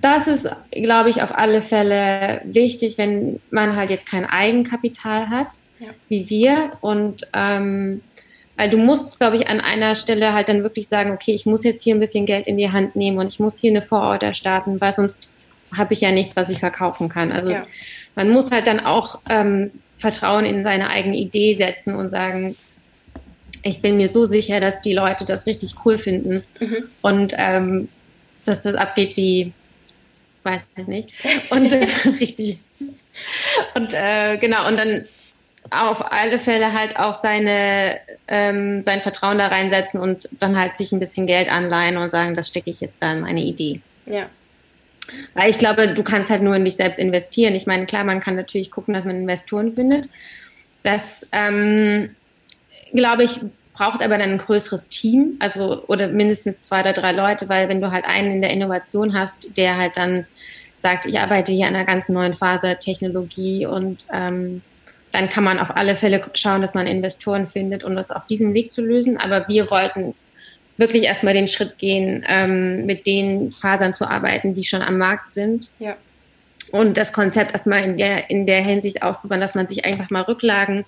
das 0.00 0.26
ist, 0.26 0.48
glaube 0.70 1.10
ich, 1.10 1.22
auf 1.22 1.36
alle 1.36 1.60
Fälle 1.60 2.40
wichtig, 2.44 2.98
wenn 2.98 3.40
man 3.50 3.76
halt 3.76 3.90
jetzt 3.90 4.06
kein 4.06 4.24
Eigenkapital 4.24 5.28
hat, 5.28 5.48
ja. 5.78 5.88
wie 6.08 6.30
wir. 6.30 6.70
Und 6.80 7.22
ähm, 7.34 8.00
weil 8.56 8.70
du 8.70 8.78
musst, 8.78 9.18
glaube 9.18 9.36
ich, 9.36 9.48
an 9.48 9.60
einer 9.60 9.94
Stelle 9.94 10.32
halt 10.32 10.48
dann 10.48 10.62
wirklich 10.62 10.88
sagen, 10.88 11.10
okay, 11.12 11.32
ich 11.32 11.46
muss 11.46 11.64
jetzt 11.64 11.82
hier 11.82 11.94
ein 11.94 12.00
bisschen 12.00 12.26
Geld 12.26 12.46
in 12.46 12.56
die 12.56 12.70
Hand 12.70 12.96
nehmen 12.96 13.18
und 13.18 13.28
ich 13.28 13.40
muss 13.40 13.58
hier 13.58 13.70
eine 13.70 13.82
Vororder 13.82 14.34
starten, 14.34 14.80
weil 14.80 14.92
sonst 14.92 15.34
habe 15.76 15.94
ich 15.94 16.00
ja 16.00 16.12
nichts, 16.12 16.36
was 16.36 16.48
ich 16.48 16.58
verkaufen 16.58 17.08
kann. 17.08 17.32
Also 17.32 17.50
ja. 17.50 17.66
man 18.14 18.30
muss 18.30 18.50
halt 18.50 18.66
dann 18.66 18.80
auch 18.80 19.20
ähm, 19.28 19.70
Vertrauen 19.98 20.44
in 20.44 20.64
seine 20.64 20.90
eigene 20.90 21.16
Idee 21.16 21.54
setzen 21.54 21.94
und 21.94 22.10
sagen, 22.10 22.56
ich 23.62 23.80
bin 23.80 23.96
mir 23.96 24.08
so 24.08 24.26
sicher, 24.26 24.60
dass 24.60 24.82
die 24.82 24.94
Leute 24.94 25.24
das 25.24 25.46
richtig 25.46 25.74
cool 25.84 25.98
finden 25.98 26.44
mhm. 26.60 26.84
und 27.00 27.32
ähm, 27.36 27.88
dass 28.44 28.62
das 28.62 28.74
abgeht 28.74 29.16
wie, 29.16 29.52
weiß 30.42 30.60
ich 30.76 30.86
nicht, 30.86 31.12
und 31.50 31.72
äh, 31.72 31.86
richtig. 32.06 32.60
Und 33.74 33.94
äh, 33.94 34.38
genau, 34.38 34.66
und 34.68 34.78
dann 34.78 35.06
auf 35.70 36.12
alle 36.12 36.38
Fälle 36.38 36.72
halt 36.72 36.98
auch 36.98 37.14
seine, 37.14 37.98
ähm, 38.28 38.82
sein 38.82 39.00
Vertrauen 39.00 39.38
da 39.38 39.46
reinsetzen 39.46 40.00
und 40.00 40.28
dann 40.40 40.58
halt 40.58 40.76
sich 40.76 40.92
ein 40.92 40.98
bisschen 40.98 41.26
Geld 41.26 41.50
anleihen 41.50 41.96
und 41.96 42.10
sagen, 42.10 42.34
das 42.34 42.48
stecke 42.48 42.70
ich 42.70 42.80
jetzt 42.80 43.00
da 43.02 43.12
in 43.12 43.20
meine 43.20 43.42
Idee. 43.42 43.80
Ja. 44.06 44.28
Weil 45.34 45.50
ich 45.50 45.58
glaube, 45.58 45.94
du 45.94 46.02
kannst 46.02 46.30
halt 46.30 46.42
nur 46.42 46.56
in 46.56 46.64
dich 46.64 46.76
selbst 46.76 46.98
investieren. 46.98 47.54
Ich 47.54 47.66
meine, 47.66 47.86
klar, 47.86 48.04
man 48.04 48.20
kann 48.20 48.36
natürlich 48.36 48.70
gucken, 48.70 48.94
dass 48.94 49.04
man 49.04 49.16
Investoren 49.16 49.72
findet. 49.72 50.08
Das, 50.82 51.26
ähm, 51.32 52.14
glaube 52.92 53.24
ich, 53.24 53.40
braucht 53.74 54.02
aber 54.02 54.18
dann 54.18 54.32
ein 54.32 54.38
größeres 54.38 54.88
Team, 54.88 55.36
also 55.38 55.84
oder 55.86 56.08
mindestens 56.08 56.64
zwei 56.64 56.80
oder 56.80 56.92
drei 56.92 57.12
Leute, 57.12 57.48
weil 57.48 57.68
wenn 57.68 57.80
du 57.80 57.90
halt 57.90 58.04
einen 58.04 58.32
in 58.32 58.42
der 58.42 58.50
Innovation 58.50 59.18
hast, 59.18 59.56
der 59.56 59.78
halt 59.78 59.96
dann 59.96 60.26
sagt, 60.78 61.06
ich 61.06 61.18
arbeite 61.18 61.52
hier 61.52 61.66
an 61.66 61.74
einer 61.74 61.86
ganz 61.86 62.08
neuen 62.08 62.34
Phase 62.34 62.76
Technologie 62.78 63.66
und 63.66 64.04
ähm, 64.12 64.62
dann 65.12 65.28
kann 65.28 65.44
man 65.44 65.58
auf 65.58 65.74
alle 65.76 65.96
Fälle 65.96 66.24
schauen, 66.34 66.60
dass 66.60 66.74
man 66.74 66.86
Investoren 66.86 67.46
findet, 67.46 67.84
um 67.84 67.94
das 67.96 68.10
auf 68.10 68.26
diesem 68.26 68.54
Weg 68.54 68.72
zu 68.72 68.82
lösen. 68.82 69.18
Aber 69.18 69.46
wir 69.48 69.70
wollten 69.70 70.14
wirklich 70.76 71.04
erstmal 71.04 71.34
den 71.34 71.48
Schritt 71.48 71.78
gehen, 71.78 72.24
ähm, 72.26 72.86
mit 72.86 73.06
den 73.06 73.52
Fasern 73.52 73.94
zu 73.94 74.08
arbeiten, 74.08 74.54
die 74.54 74.64
schon 74.64 74.82
am 74.82 74.98
Markt 74.98 75.30
sind. 75.30 75.68
Ja. 75.78 75.96
Und 76.72 76.96
das 76.96 77.12
Konzept 77.12 77.52
erstmal 77.52 77.84
in 77.84 77.96
der, 77.98 78.30
in 78.30 78.46
der 78.46 78.62
Hinsicht 78.62 79.02
auszubauen, 79.02 79.40
dass 79.40 79.54
man 79.54 79.68
sich 79.68 79.84
einfach 79.84 80.08
mal 80.08 80.22
Rücklagen 80.22 80.80
äh, 80.80 80.84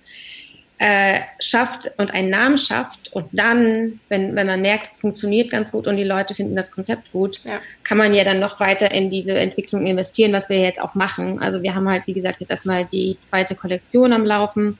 schafft 1.40 1.90
und 1.98 2.10
einen 2.10 2.30
Namen 2.30 2.58
schafft 2.58 3.12
und 3.12 3.26
dann, 3.32 4.00
wenn, 4.08 4.34
wenn 4.34 4.46
man 4.46 4.60
merkt, 4.60 4.86
es 4.86 4.96
funktioniert 4.96 5.50
ganz 5.50 5.70
gut 5.70 5.86
und 5.86 5.96
die 5.96 6.04
Leute 6.04 6.34
finden 6.34 6.56
das 6.56 6.72
Konzept 6.72 7.12
gut, 7.12 7.40
ja. 7.44 7.60
kann 7.84 7.96
man 7.96 8.12
ja 8.12 8.24
dann 8.24 8.40
noch 8.40 8.58
weiter 8.58 8.90
in 8.90 9.08
diese 9.08 9.38
Entwicklung 9.38 9.86
investieren, 9.86 10.32
was 10.32 10.48
wir 10.48 10.58
jetzt 10.58 10.80
auch 10.80 10.94
machen. 10.94 11.40
Also 11.40 11.62
wir 11.62 11.74
haben 11.74 11.88
halt, 11.88 12.06
wie 12.06 12.12
gesagt, 12.12 12.40
jetzt 12.40 12.50
erstmal 12.50 12.84
die 12.84 13.16
zweite 13.22 13.54
Kollektion 13.54 14.12
am 14.12 14.26
Laufen, 14.26 14.76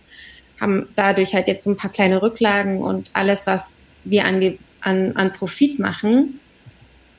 haben 0.61 0.89
dadurch 0.97 1.33
halt 1.35 1.47
jetzt 1.47 1.65
so 1.65 1.71
ein 1.71 1.77
paar 1.77 1.93
kleine 1.93 2.21
Rücklagen 2.23 2.83
und 2.83 3.11
alles, 3.13 3.47
was 3.47 3.85
wir 4.03 4.25
an, 4.25 4.59
an, 4.81 5.13
an 5.17 5.33
Profit 5.33 5.79
machen, 5.79 6.41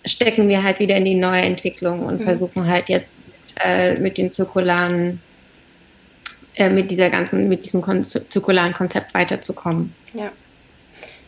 stecken 0.05 0.49
wir 0.49 0.63
halt 0.63 0.79
wieder 0.79 0.97
in 0.97 1.05
die 1.05 1.15
neue 1.15 1.41
Entwicklung 1.41 2.05
und 2.05 2.19
mhm. 2.19 2.25
versuchen 2.25 2.67
halt 2.67 2.89
jetzt 2.89 3.15
äh, 3.63 3.97
mit 3.99 4.17
den 4.17 4.31
zirkularen 4.31 5.21
äh, 6.55 6.69
mit 6.69 6.91
dieser 6.91 7.09
ganzen, 7.09 7.47
mit 7.47 7.65
diesem 7.65 7.81
kon 7.81 8.03
zirkularen 8.03 8.73
Konzept 8.73 9.13
weiterzukommen. 9.13 9.93
Ja. 10.13 10.31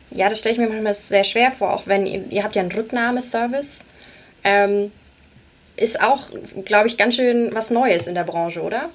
Ja, 0.09 0.29
das 0.29 0.39
stelle 0.39 0.53
ich 0.53 0.59
mir 0.59 0.69
manchmal 0.69 0.93
sehr 0.93 1.25
schwer 1.25 1.51
vor, 1.51 1.73
auch 1.73 1.85
wenn 1.85 2.05
ihr, 2.05 2.23
ihr 2.29 2.43
habt 2.43 2.55
ja 2.55 2.61
einen 2.61 2.71
Rücknahmeservice. 2.71 3.85
Ähm, 4.43 4.91
ist 5.75 6.01
auch, 6.01 6.29
glaube 6.65 6.87
ich, 6.87 6.97
ganz 6.97 7.15
schön 7.15 7.53
was 7.53 7.71
Neues 7.71 8.07
in 8.07 8.15
der 8.15 8.23
Branche, 8.23 8.61
oder? 8.61 8.89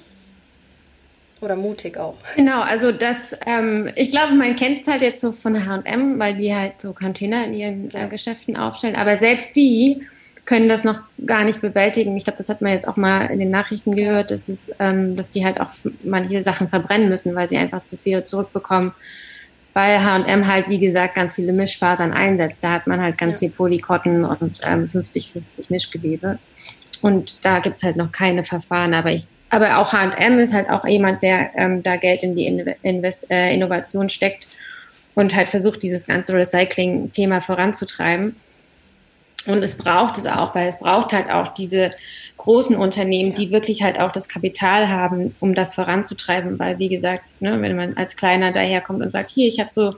Oder 1.39 1.55
mutig 1.55 1.97
auch. 1.97 2.15
Genau, 2.35 2.61
also 2.61 2.91
das, 2.91 3.37
ähm, 3.45 3.91
ich 3.95 4.11
glaube, 4.11 4.33
man 4.33 4.55
kennt 4.55 4.81
es 4.81 4.87
halt 4.87 5.01
jetzt 5.01 5.21
so 5.21 5.33
von 5.33 5.65
HM, 5.65 6.17
weil 6.17 6.37
die 6.37 6.53
halt 6.55 6.79
so 6.79 6.93
Container 6.93 7.45
in 7.45 7.53
ihren 7.53 7.93
äh, 7.93 8.07
Geschäften 8.07 8.55
aufstellen. 8.55 8.95
Aber 8.95 9.17
selbst 9.17 9.55
die 9.55 10.03
können 10.45 10.67
das 10.67 10.83
noch 10.83 10.99
gar 11.25 11.45
nicht 11.45 11.61
bewältigen. 11.61 12.17
Ich 12.17 12.25
glaube, 12.25 12.37
das 12.37 12.49
hat 12.49 12.61
man 12.61 12.73
jetzt 12.73 12.87
auch 12.87 12.97
mal 12.97 13.27
in 13.27 13.39
den 13.39 13.51
Nachrichten 13.51 13.95
gehört, 13.95 14.31
dass, 14.31 14.49
es, 14.49 14.71
ähm, 14.79 15.15
dass 15.15 15.31
sie 15.31 15.45
halt 15.45 15.59
auch 15.59 15.69
manche 16.03 16.43
Sachen 16.43 16.69
verbrennen 16.69 17.09
müssen, 17.09 17.33
weil 17.35 17.47
sie 17.47 17.57
einfach 17.57 17.83
zu 17.83 17.95
viel 17.95 18.23
zurückbekommen. 18.23 18.93
Weil 19.73 20.03
H&M 20.03 20.47
halt, 20.47 20.69
wie 20.69 20.79
gesagt, 20.79 21.15
ganz 21.15 21.33
viele 21.33 21.53
Mischfasern 21.53 22.13
einsetzt. 22.13 22.63
Da 22.63 22.73
hat 22.73 22.87
man 22.87 23.01
halt 23.01 23.17
ganz 23.17 23.37
ja. 23.37 23.39
viel 23.39 23.49
Polycotton 23.51 24.25
und 24.25 24.59
ähm, 24.63 24.85
50-50 24.85 25.41
Mischgewebe. 25.69 26.37
Und 27.01 27.43
da 27.43 27.59
gibt's 27.59 27.81
halt 27.81 27.95
noch 27.95 28.11
keine 28.11 28.43
Verfahren. 28.43 28.93
Aber 28.93 29.11
ich, 29.11 29.25
aber 29.49 29.77
auch 29.77 29.93
H&M 29.93 30.39
ist 30.39 30.53
halt 30.53 30.69
auch 30.69 30.85
jemand, 30.85 31.23
der 31.23 31.51
ähm, 31.55 31.81
da 31.81 31.95
Geld 31.95 32.21
in 32.21 32.35
die 32.35 32.45
Invest 32.81 33.29
äh, 33.31 33.53
Innovation 33.53 34.09
steckt 34.09 34.47
und 35.15 35.35
halt 35.35 35.49
versucht, 35.49 35.81
dieses 35.83 36.05
ganze 36.05 36.33
Recycling-Thema 36.33 37.41
voranzutreiben. 37.41 38.35
Und 39.45 39.63
es 39.63 39.77
braucht 39.77 40.17
es 40.17 40.25
auch, 40.25 40.55
weil 40.55 40.69
es 40.69 40.79
braucht 40.79 41.11
halt 41.13 41.29
auch 41.29 41.53
diese 41.53 41.91
großen 42.37 42.75
Unternehmen, 42.75 43.33
die 43.33 43.51
wirklich 43.51 43.83
halt 43.83 43.99
auch 43.99 44.11
das 44.11 44.27
Kapital 44.27 44.89
haben, 44.89 45.35
um 45.39 45.53
das 45.53 45.75
voranzutreiben. 45.75 46.57
Weil, 46.59 46.79
wie 46.79 46.89
gesagt, 46.89 47.23
ne, 47.39 47.61
wenn 47.61 47.75
man 47.75 47.95
als 47.95 48.15
Kleiner 48.15 48.51
daherkommt 48.51 49.01
und 49.01 49.11
sagt, 49.11 49.29
hier, 49.29 49.47
ich 49.47 49.59
habe 49.59 49.69
so, 49.71 49.95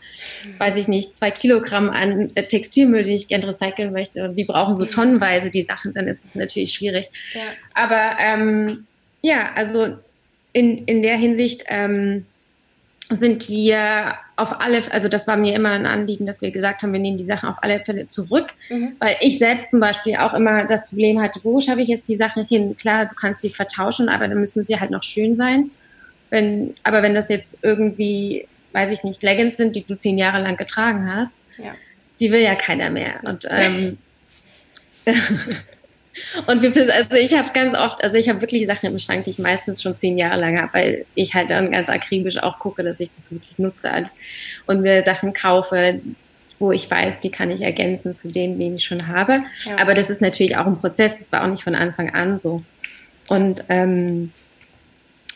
weiß 0.58 0.75
ich 0.75 0.88
nicht, 0.88 1.15
zwei 1.15 1.31
Kilogramm 1.31 1.89
an 1.89 2.29
äh, 2.36 2.47
Textilmüll, 2.47 3.03
die 3.03 3.15
ich 3.15 3.27
gerne 3.27 3.47
recyceln 3.47 3.93
möchte, 3.93 4.23
und 4.23 4.36
die 4.36 4.45
brauchen 4.45 4.77
so 4.77 4.86
tonnenweise 4.86 5.49
die 5.49 5.63
Sachen, 5.63 5.93
dann 5.93 6.08
ist 6.08 6.25
es 6.25 6.36
natürlich 6.36 6.73
schwierig. 6.73 7.10
Ja. 7.34 7.41
Aber 7.73 8.17
ähm, 8.19 8.86
ja, 9.21 9.51
also 9.55 9.95
in, 10.53 10.86
in 10.86 11.01
der 11.01 11.17
Hinsicht 11.17 11.63
ähm, 11.67 12.25
sind 13.10 13.49
wir 13.49 14.15
auf 14.38 14.60
alle, 14.60 14.82
also 14.91 15.08
das 15.08 15.28
war 15.28 15.38
mir 15.38 15.56
immer 15.56 15.71
ein 15.71 15.86
Anliegen, 15.86 16.26
dass 16.26 16.41
wir 16.41 16.52
gesagt 16.52 16.84
haben, 16.84 16.91
wir 16.91 17.00
nehmen 17.00 17.17
die 17.17 17.24
Sachen 17.24 17.48
auf 17.50 17.58
alle 17.62 17.80
Fälle 17.80 18.08
zurück, 18.08 18.54
mhm. 18.69 18.95
weil 19.00 19.15
ich 19.21 19.39
selbst 19.39 19.71
zum 19.71 19.80
Beispiel 19.80 20.17
auch 20.17 20.34
immer 20.34 20.65
das 20.65 20.89
Problem 20.89 21.21
hatte, 21.21 21.39
wo 21.43 21.62
schaffe 21.62 21.82
ich 21.82 21.88
jetzt 21.88 22.10
die 22.10 22.17
Sachen 22.17 22.45
hin? 22.45 22.76
Klar, 22.76 23.06
du 23.06 23.15
kannst 23.15 23.43
die 23.43 23.50
vertauschen, 23.50 24.10
aber 24.10 24.28
dann 24.28 24.39
müssen 24.39 24.63
sie 24.65 24.80
halt 24.80 24.91
noch 24.91 25.04
schön 25.04 25.36
sein. 25.36 25.71
Wenn, 26.32 26.76
aber 26.84 27.02
wenn 27.02 27.13
das 27.13 27.30
jetzt 27.30 27.60
irgendwie, 27.62 28.48
weiß 28.74 28.91
ich 28.91 29.04
nicht, 29.04 29.24
Leggings 29.24 29.56
sind, 29.56 29.76
die 29.76 29.84
du 29.84 29.98
zehn 29.98 30.17
Jahre 30.17 30.41
lang 30.41 30.58
getragen 30.58 31.13
hast, 31.13 31.45
ja. 31.58 31.74
die 32.19 32.32
will 32.32 32.41
ja 32.41 32.56
keiner 32.56 32.89
mehr. 32.89 33.21
Und 33.24 33.45
ähm, 33.50 33.98
Und 36.47 36.62
wir, 36.62 36.93
also 36.93 37.15
ich 37.15 37.34
habe 37.38 37.49
ganz 37.54 37.78
oft, 37.78 38.04
also 38.04 38.17
ich 38.17 38.30
habe 38.30 38.41
wirklich 38.41 38.65
Sachen 38.67 38.91
im 38.91 38.99
Schrank, 38.99 39.25
die 39.25 39.32
ich 39.32 39.39
meistens 39.39 39.82
schon 39.82 39.97
zehn 39.97 40.17
Jahre 40.17 40.39
lang 40.39 40.58
habe, 40.60 40.73
weil 40.73 41.06
ich 41.15 41.34
halt 41.34 41.49
dann 41.49 41.71
ganz 41.71 41.89
akribisch 41.89 42.38
auch 42.38 42.60
gucke, 42.60 42.84
dass 42.84 42.99
ich 42.99 43.10
das 43.15 43.32
wirklich 43.32 43.58
nutze 43.60 43.91
alles. 43.91 44.12
Und 44.65 44.82
mir 44.82 45.04
Sachen 45.04 45.34
kaufe, 45.34 45.99
wo 46.60 46.71
ich 46.71 46.89
weiß, 46.89 47.19
die 47.19 47.32
kann 47.32 47.51
ich 47.51 47.62
ergänzen 47.62 48.15
zu 48.15 48.30
denen, 48.30 48.60
die 48.60 48.75
ich 48.75 48.86
schon 48.86 49.08
habe. 49.08 49.43
Ja. 49.65 49.78
Aber 49.78 49.93
das 49.93 50.10
ist 50.10 50.21
natürlich 50.21 50.58
auch 50.58 50.65
ein 50.65 50.80
Prozess, 50.80 51.19
das 51.19 51.32
war 51.32 51.43
auch 51.43 51.49
nicht 51.49 51.63
von 51.63 51.75
Anfang 51.75 52.13
an 52.13 52.39
so. 52.39 52.63
Und 53.28 53.65
ähm, 53.69 54.32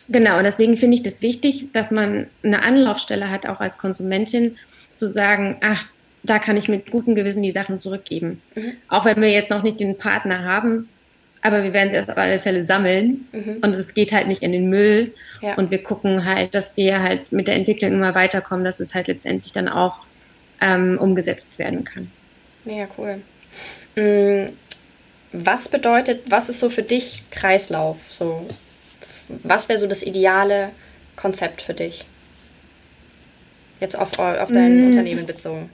genau, 0.08 0.42
deswegen 0.42 0.78
finde 0.78 0.96
ich 0.96 1.04
das 1.04 1.22
wichtig, 1.22 1.68
dass 1.74 1.92
man 1.92 2.28
eine 2.44 2.62
Anlaufstelle 2.62 3.30
hat, 3.30 3.46
auch 3.48 3.60
als 3.60 3.78
Konsumentin, 3.78 4.58
zu 4.96 5.10
sagen, 5.10 5.58
ach, 5.62 5.86
da 6.24 6.40
kann 6.40 6.58
ich 6.58 6.70
mit 6.70 6.92
gutem 6.92 7.16
Gewissen 7.16 7.44
die 7.44 7.52
Sachen 7.52 7.80
zurückgeben. 7.80 8.42
Mhm. 8.56 8.74
Auch 8.88 9.06
wenn 9.06 9.22
wir 9.22 9.32
jetzt 9.32 9.50
noch 9.50 9.64
nicht 9.64 9.80
den 9.80 9.98
Partner 9.98 10.44
haben, 10.44 10.90
aber 11.42 11.64
wir 11.64 11.74
werden 11.74 11.92
sie 11.92 12.00
auf 12.00 12.18
alle 12.18 12.40
Fälle 12.40 12.64
sammeln 12.64 13.28
mhm. 13.32 13.60
und 13.62 13.74
es 13.74 13.94
geht 13.94 14.12
halt 14.12 14.28
nicht 14.28 14.44
in 14.44 14.52
den 14.52 14.70
Müll 14.70 15.14
ja. 15.42 15.56
und 15.56 15.72
wir 15.72 15.82
gucken 15.82 16.26
halt, 16.26 16.54
dass 16.54 16.76
wir 16.76 17.02
halt 17.02 17.32
mit 17.32 17.48
der 17.48 17.56
Entwicklung 17.56 17.94
immer 17.94 18.14
weiterkommen, 18.16 18.66
dass 18.66 18.80
es 18.80 18.94
halt 18.94 19.08
letztendlich 19.08 19.54
dann 19.54 19.70
auch 19.70 20.00
ähm, 20.62 20.98
umgesetzt 21.00 21.58
werden 21.58 21.86
kann. 21.86 22.12
Mega 22.66 22.88
cool. 22.98 23.22
Mm, 23.96 24.50
was 25.32 25.70
bedeutet, 25.70 26.24
was 26.30 26.50
ist 26.50 26.60
so 26.60 26.70
für 26.70 26.84
dich 26.84 27.24
Kreislauf? 27.32 27.98
So, 28.10 28.46
was 29.44 29.70
wäre 29.70 29.80
so 29.80 29.88
das 29.88 30.04
ideale 30.04 30.72
Konzept 31.16 31.62
für 31.62 31.74
dich? 31.74 32.06
Jetzt 33.80 33.98
auf, 33.98 34.20
auf 34.20 34.52
dein 34.52 34.84
mm. 34.84 34.88
Unternehmen 34.88 35.26
bezogen. 35.26 35.70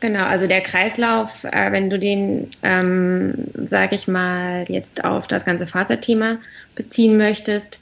Genau, 0.00 0.24
also 0.24 0.46
der 0.46 0.62
Kreislauf, 0.62 1.44
äh, 1.44 1.72
wenn 1.72 1.90
du 1.90 1.98
den, 1.98 2.50
ähm, 2.62 3.34
sage 3.68 3.94
ich 3.94 4.08
mal, 4.08 4.64
jetzt 4.68 5.04
auf 5.04 5.26
das 5.28 5.44
ganze 5.44 5.66
Faserthema 5.66 6.38
beziehen 6.74 7.18
möchtest, 7.18 7.78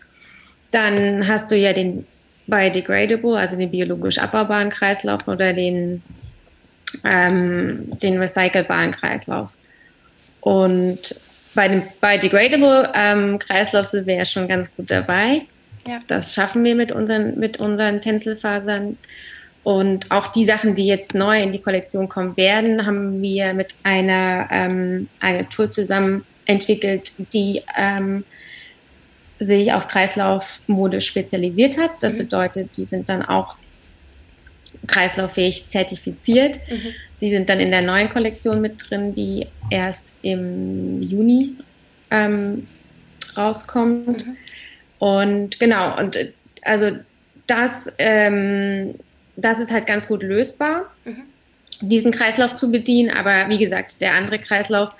dann 0.72 1.26
hast 1.28 1.50
du 1.50 1.56
ja 1.56 1.72
den 1.72 2.04
biodegradable, 2.48 3.36
also 3.36 3.56
den 3.56 3.70
biologisch 3.70 4.18
abbaubaren 4.18 4.70
Kreislauf 4.70 5.28
oder 5.28 5.52
den, 5.52 6.02
ähm, 7.04 7.88
den 8.02 8.18
recycelbaren 8.18 8.92
Kreislauf. 8.92 9.52
Und 10.40 11.14
bei 11.54 11.68
dem 11.68 11.82
biodegradable 12.00 12.90
ähm, 12.94 13.38
Kreislauf 13.38 13.86
sind 13.86 14.06
wir 14.08 14.16
ja 14.16 14.26
schon 14.26 14.48
ganz 14.48 14.74
gut 14.74 14.90
dabei. 14.90 15.42
Ja. 15.86 16.00
Das 16.08 16.34
schaffen 16.34 16.64
wir 16.64 16.74
mit 16.74 16.90
unseren, 16.90 17.38
mit 17.38 17.58
unseren 17.58 18.00
Tänzelfasern. 18.00 18.96
Und 19.68 20.10
auch 20.10 20.28
die 20.28 20.46
Sachen, 20.46 20.74
die 20.74 20.86
jetzt 20.86 21.14
neu 21.14 21.42
in 21.42 21.52
die 21.52 21.58
Kollektion 21.58 22.08
kommen 22.08 22.38
werden, 22.38 22.86
haben 22.86 23.20
wir 23.20 23.52
mit 23.52 23.74
einer 23.82 24.48
ähm, 24.50 25.10
Agentur 25.20 25.68
zusammen 25.68 26.24
entwickelt, 26.46 27.12
die 27.34 27.60
ähm, 27.76 28.24
sich 29.38 29.70
auf 29.74 29.86
Kreislaufmode 29.86 31.02
spezialisiert 31.02 31.76
hat. 31.76 31.90
Das 32.00 32.14
mhm. 32.14 32.18
bedeutet, 32.18 32.78
die 32.78 32.86
sind 32.86 33.10
dann 33.10 33.22
auch 33.22 33.56
kreislauffähig 34.86 35.68
zertifiziert. 35.68 36.58
Mhm. 36.70 36.94
Die 37.20 37.30
sind 37.30 37.50
dann 37.50 37.60
in 37.60 37.70
der 37.70 37.82
neuen 37.82 38.08
Kollektion 38.08 38.62
mit 38.62 38.88
drin, 38.88 39.12
die 39.12 39.48
erst 39.68 40.16
im 40.22 41.02
Juni 41.02 41.56
ähm, 42.10 42.66
rauskommt. 43.36 44.26
Mhm. 44.26 44.36
Und 44.98 45.60
genau, 45.60 45.98
und 45.98 46.16
also 46.62 46.92
das, 47.46 47.92
ähm, 47.98 48.94
das 49.40 49.58
ist 49.58 49.70
halt 49.70 49.86
ganz 49.86 50.08
gut 50.08 50.22
lösbar, 50.22 50.90
mhm. 51.04 51.22
diesen 51.80 52.12
Kreislauf 52.12 52.54
zu 52.54 52.70
bedienen. 52.70 53.10
Aber 53.10 53.48
wie 53.48 53.58
gesagt, 53.58 54.00
der 54.00 54.14
andere 54.14 54.38
Kreislauf, 54.38 54.90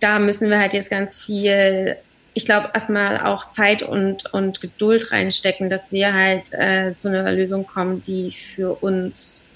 da 0.00 0.18
müssen 0.18 0.50
wir 0.50 0.58
halt 0.58 0.72
jetzt 0.72 0.90
ganz 0.90 1.20
viel 1.20 1.96
ich 2.32 2.44
glaube, 2.44 2.70
erstmal 2.74 3.18
auch 3.18 3.50
Zeit 3.50 3.82
und, 3.82 4.32
und 4.32 4.60
Geduld 4.60 5.10
reinstecken, 5.10 5.68
dass 5.68 5.90
wir 5.90 6.14
halt 6.14 6.52
äh, 6.52 6.94
zu 6.94 7.08
einer 7.08 7.30
Lösung 7.32 7.66
kommen, 7.66 8.02
die 8.02 8.30
für 8.30 8.82
uns 8.82 9.46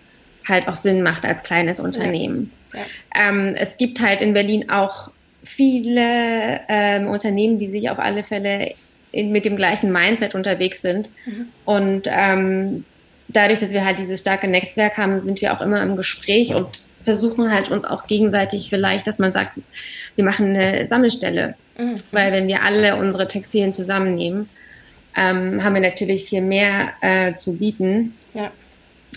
halt 0.46 0.68
auch 0.68 0.76
Sinn 0.76 1.02
macht 1.02 1.24
als 1.24 1.42
kleines 1.42 1.80
Unternehmen. 1.80 2.50
Ja. 2.72 2.80
Ja. 2.80 3.28
Ähm, 3.28 3.54
es 3.56 3.76
gibt 3.76 4.00
halt 4.00 4.20
in 4.20 4.34
Berlin 4.34 4.70
auch 4.70 5.10
viele 5.44 6.60
ähm, 6.68 7.06
Unternehmen, 7.06 7.58
die 7.58 7.68
sich 7.68 7.88
auf 7.90 7.98
alle 7.98 8.24
Fälle 8.24 8.74
in, 9.12 9.30
mit 9.30 9.44
dem 9.44 9.56
gleichen 9.56 9.92
Mindset 9.92 10.34
unterwegs 10.34 10.82
sind. 10.82 11.10
Mhm. 11.26 11.46
Und 11.64 12.02
ähm, 12.10 12.84
dadurch, 13.28 13.60
dass 13.60 13.70
wir 13.70 13.84
halt 13.84 13.98
dieses 13.98 14.20
starke 14.20 14.48
Netzwerk 14.48 14.96
haben, 14.96 15.24
sind 15.24 15.40
wir 15.40 15.52
auch 15.52 15.60
immer 15.60 15.82
im 15.82 15.96
Gespräch 15.96 16.54
und 16.54 16.80
versuchen 17.02 17.52
halt 17.52 17.70
uns 17.70 17.84
auch 17.84 18.06
gegenseitig 18.06 18.70
vielleicht, 18.70 19.06
dass 19.06 19.18
man 19.18 19.32
sagt, 19.32 19.58
wir 20.16 20.24
machen 20.24 20.56
eine 20.56 20.86
Sammelstelle. 20.86 21.54
Mhm. 21.78 21.94
Weil 22.12 22.32
wenn 22.32 22.48
wir 22.48 22.62
alle 22.62 22.96
unsere 22.96 23.28
Textilien 23.28 23.72
zusammennehmen, 23.72 24.48
ähm, 25.16 25.62
haben 25.62 25.74
wir 25.74 25.82
natürlich 25.82 26.24
viel 26.24 26.40
mehr 26.40 26.94
äh, 27.00 27.34
zu 27.34 27.58
bieten. 27.58 28.14
Ja. 28.32 28.50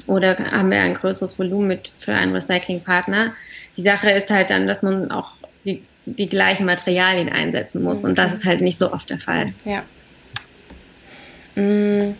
Oder 0.05 0.37
haben 0.37 0.69
wir 0.69 0.79
ein 0.79 0.93
größeres 0.93 1.39
Volumen 1.39 1.69
mit 1.69 1.91
für 1.99 2.13
einen 2.13 2.33
Recyclingpartner. 2.33 3.33
Die 3.77 3.81
Sache 3.81 4.11
ist 4.11 4.29
halt 4.29 4.49
dann, 4.49 4.67
dass 4.67 4.83
man 4.83 5.09
auch 5.11 5.31
die, 5.65 5.83
die 6.05 6.29
gleichen 6.29 6.65
Materialien 6.65 7.29
einsetzen 7.29 7.81
muss. 7.81 7.99
Mhm. 7.99 8.09
Und 8.09 8.17
das 8.17 8.33
ist 8.33 8.45
halt 8.45 8.61
nicht 8.61 8.77
so 8.77 8.91
oft 8.91 9.09
der 9.09 9.19
Fall. 9.19 9.53
Ja. 9.65 9.83
Mhm. 11.55 12.15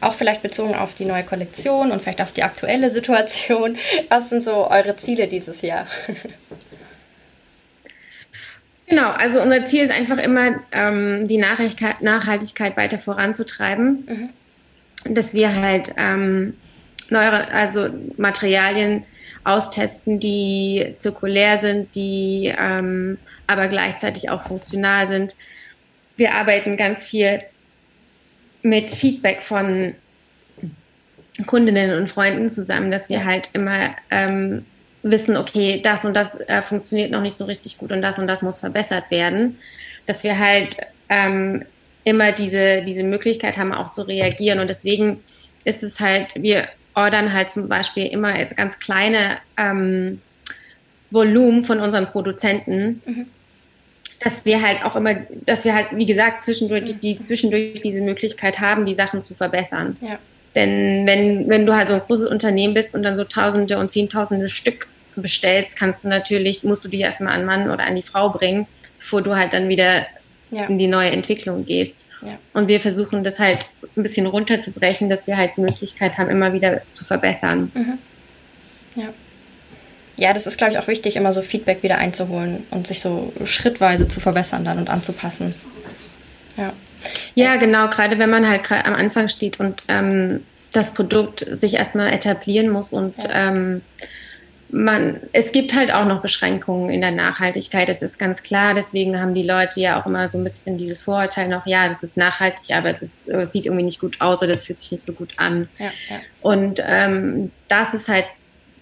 Auch 0.00 0.14
vielleicht 0.14 0.42
bezogen 0.42 0.74
auf 0.74 0.94
die 0.94 1.04
neue 1.04 1.24
Kollektion 1.24 1.90
und 1.90 2.02
vielleicht 2.02 2.20
auf 2.20 2.32
die 2.32 2.42
aktuelle 2.42 2.90
Situation. 2.90 3.76
Was 4.08 4.30
sind 4.30 4.44
so 4.44 4.70
eure 4.70 4.96
Ziele 4.96 5.26
dieses 5.26 5.62
Jahr? 5.62 5.86
Genau, 8.88 9.10
also 9.10 9.42
unser 9.42 9.64
Ziel 9.64 9.82
ist 9.82 9.90
einfach 9.90 10.18
immer, 10.18 10.60
ähm, 10.70 11.26
die 11.26 11.38
Nachhaltigkeit, 11.38 12.02
Nachhaltigkeit 12.02 12.76
weiter 12.76 12.98
voranzutreiben, 12.98 14.30
mhm. 15.04 15.14
dass 15.14 15.34
wir 15.34 15.56
halt 15.56 15.92
ähm, 15.96 16.54
neue, 17.10 17.50
also 17.52 17.88
Materialien 18.16 19.04
austesten, 19.42 20.20
die 20.20 20.94
zirkulär 20.96 21.58
sind, 21.58 21.94
die 21.94 22.54
ähm, 22.56 23.18
aber 23.46 23.68
gleichzeitig 23.68 24.30
auch 24.30 24.42
funktional 24.42 25.08
sind. 25.08 25.36
Wir 26.16 26.34
arbeiten 26.34 26.76
ganz 26.76 27.04
viel 27.04 27.42
mit 28.66 28.90
Feedback 28.90 29.42
von 29.42 29.94
Kundinnen 31.46 31.96
und 31.96 32.10
Freunden 32.10 32.48
zusammen, 32.48 32.90
dass 32.90 33.08
wir 33.08 33.24
halt 33.24 33.50
immer 33.52 33.94
ähm, 34.10 34.64
wissen, 35.02 35.36
okay, 35.36 35.80
das 35.82 36.04
und 36.04 36.14
das 36.14 36.40
äh, 36.40 36.62
funktioniert 36.62 37.12
noch 37.12 37.20
nicht 37.20 37.36
so 37.36 37.44
richtig 37.44 37.78
gut 37.78 37.92
und 37.92 38.02
das 38.02 38.18
und 38.18 38.26
das 38.26 38.42
muss 38.42 38.58
verbessert 38.58 39.04
werden, 39.10 39.58
dass 40.06 40.24
wir 40.24 40.36
halt 40.36 40.78
ähm, 41.08 41.64
immer 42.02 42.32
diese, 42.32 42.82
diese 42.82 43.04
Möglichkeit 43.04 43.56
haben, 43.56 43.72
auch 43.72 43.92
zu 43.92 44.02
reagieren. 44.02 44.58
Und 44.58 44.68
deswegen 44.68 45.22
ist 45.64 45.84
es 45.84 46.00
halt, 46.00 46.34
wir 46.34 46.68
ordern 46.94 47.32
halt 47.32 47.52
zum 47.52 47.68
Beispiel 47.68 48.06
immer 48.06 48.36
jetzt 48.36 48.56
ganz 48.56 48.80
kleine 48.80 49.38
ähm, 49.56 50.20
Volumen 51.10 51.62
von 51.62 51.78
unseren 51.78 52.06
Produzenten, 52.06 53.00
mhm. 53.04 53.26
Dass 54.20 54.44
wir 54.44 54.62
halt 54.62 54.84
auch 54.84 54.96
immer, 54.96 55.14
dass 55.44 55.64
wir 55.64 55.74
halt, 55.74 55.88
wie 55.92 56.06
gesagt, 56.06 56.44
zwischendurch, 56.44 56.82
mhm. 56.82 57.00
die 57.00 57.20
zwischendurch 57.20 57.80
diese 57.82 58.00
Möglichkeit 58.00 58.60
haben, 58.60 58.86
die 58.86 58.94
Sachen 58.94 59.22
zu 59.22 59.34
verbessern. 59.34 59.96
Ja. 60.00 60.18
Denn 60.54 61.06
wenn, 61.06 61.48
wenn 61.48 61.66
du 61.66 61.74
halt 61.74 61.88
so 61.88 61.94
ein 61.94 62.00
großes 62.00 62.30
Unternehmen 62.30 62.74
bist 62.74 62.94
und 62.94 63.02
dann 63.02 63.14
so 63.14 63.24
Tausende 63.24 63.78
und 63.78 63.90
Zehntausende 63.90 64.48
Stück 64.48 64.88
bestellst, 65.14 65.78
kannst 65.78 66.04
du 66.04 66.08
natürlich, 66.08 66.64
musst 66.64 66.84
du 66.84 66.88
die 66.88 67.00
erstmal 67.00 67.34
an 67.34 67.44
Mann 67.44 67.70
oder 67.70 67.84
an 67.84 67.94
die 67.94 68.02
Frau 68.02 68.30
bringen, 68.30 68.66
bevor 68.98 69.22
du 69.22 69.36
halt 69.36 69.52
dann 69.52 69.68
wieder 69.68 70.06
ja. 70.50 70.64
in 70.64 70.78
die 70.78 70.86
neue 70.86 71.10
Entwicklung 71.10 71.66
gehst. 71.66 72.06
Ja. 72.22 72.38
Und 72.54 72.68
wir 72.68 72.80
versuchen 72.80 73.22
das 73.22 73.38
halt 73.38 73.68
ein 73.96 74.02
bisschen 74.02 74.26
runterzubrechen, 74.26 75.10
dass 75.10 75.26
wir 75.26 75.36
halt 75.36 75.56
die 75.56 75.60
Möglichkeit 75.60 76.16
haben, 76.16 76.30
immer 76.30 76.52
wieder 76.52 76.80
zu 76.92 77.04
verbessern. 77.04 77.70
Mhm. 77.74 77.98
Ja. 78.94 79.08
Ja, 80.16 80.32
das 80.32 80.46
ist, 80.46 80.56
glaube 80.56 80.72
ich, 80.72 80.78
auch 80.78 80.86
wichtig, 80.86 81.16
immer 81.16 81.32
so 81.32 81.42
Feedback 81.42 81.82
wieder 81.82 81.98
einzuholen 81.98 82.64
und 82.70 82.86
sich 82.86 83.00
so 83.00 83.32
schrittweise 83.44 84.08
zu 84.08 84.20
verbessern 84.20 84.64
dann 84.64 84.78
und 84.78 84.88
anzupassen. 84.88 85.54
Ja. 86.56 86.72
Ja, 87.34 87.56
genau, 87.56 87.88
gerade 87.88 88.18
wenn 88.18 88.30
man 88.30 88.48
halt 88.48 88.70
am 88.70 88.94
Anfang 88.94 89.28
steht 89.28 89.60
und 89.60 89.82
ähm, 89.88 90.42
das 90.72 90.92
Produkt 90.92 91.46
sich 91.58 91.74
erstmal 91.74 92.12
etablieren 92.12 92.68
muss 92.68 92.92
und 92.92 93.14
ja. 93.22 93.48
ähm, 93.50 93.82
man, 94.68 95.20
es 95.32 95.52
gibt 95.52 95.74
halt 95.74 95.92
auch 95.92 96.06
noch 96.06 96.22
Beschränkungen 96.22 96.90
in 96.90 97.00
der 97.00 97.12
Nachhaltigkeit, 97.12 97.88
das 97.88 98.02
ist 98.02 98.18
ganz 98.18 98.42
klar. 98.42 98.74
Deswegen 98.74 99.20
haben 99.20 99.34
die 99.34 99.44
Leute 99.44 99.80
ja 99.80 100.00
auch 100.00 100.06
immer 100.06 100.28
so 100.28 100.38
ein 100.38 100.44
bisschen 100.44 100.76
dieses 100.76 101.02
Vorurteil 101.02 101.48
noch, 101.48 101.66
ja, 101.66 101.86
das 101.88 102.02
ist 102.02 102.16
nachhaltig, 102.16 102.74
aber 102.74 102.92
das, 102.94 103.08
das 103.26 103.52
sieht 103.52 103.66
irgendwie 103.66 103.84
nicht 103.84 104.00
gut 104.00 104.20
aus 104.20 104.38
oder 104.38 104.48
das 104.48 104.64
fühlt 104.64 104.80
sich 104.80 104.92
nicht 104.92 105.04
so 105.04 105.12
gut 105.12 105.34
an. 105.36 105.68
Ja, 105.78 105.92
ja. 106.10 106.16
Und 106.42 106.82
ähm, 106.84 107.52
das 107.68 107.94
ist 107.94 108.08
halt, 108.08 108.26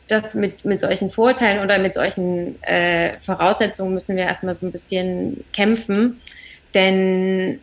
das 0.08 0.34
mit, 0.34 0.64
mit 0.64 0.80
solchen 0.80 1.10
Vorurteilen 1.10 1.62
oder 1.62 1.78
mit 1.78 1.94
solchen 1.94 2.62
äh, 2.62 3.18
Voraussetzungen 3.20 3.94
müssen 3.94 4.16
wir 4.16 4.24
erstmal 4.24 4.54
so 4.54 4.66
ein 4.66 4.72
bisschen 4.72 5.44
kämpfen. 5.52 6.20
Denn 6.74 7.60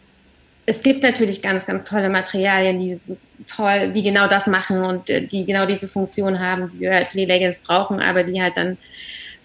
es 0.65 0.84
gibt 0.84 1.04
natürlich 1.04 1.41
ganz, 1.41 1.65
ganz 1.65 1.84
tolle 1.84 2.10
Materialien, 2.10 2.80
die 2.80 2.95
so 2.95 3.17
toll, 3.47 3.91
die 3.93 4.04
genau 4.04 4.27
das 4.27 4.47
machen 4.47 4.84
und 4.84 5.10
äh, 5.10 5.25
die 5.25 5.45
genau 5.45 5.65
diese 5.65 5.88
Funktion 5.88 6.39
haben, 6.39 6.67
die 6.67 6.80
wir 6.80 6.93
halt 6.93 7.10
für 7.10 7.17
die 7.17 7.25
Leggings 7.25 7.58
brauchen, 7.60 7.99
aber 7.99 8.23
die 8.23 8.41
halt 8.41 8.58
dann, 8.58 8.77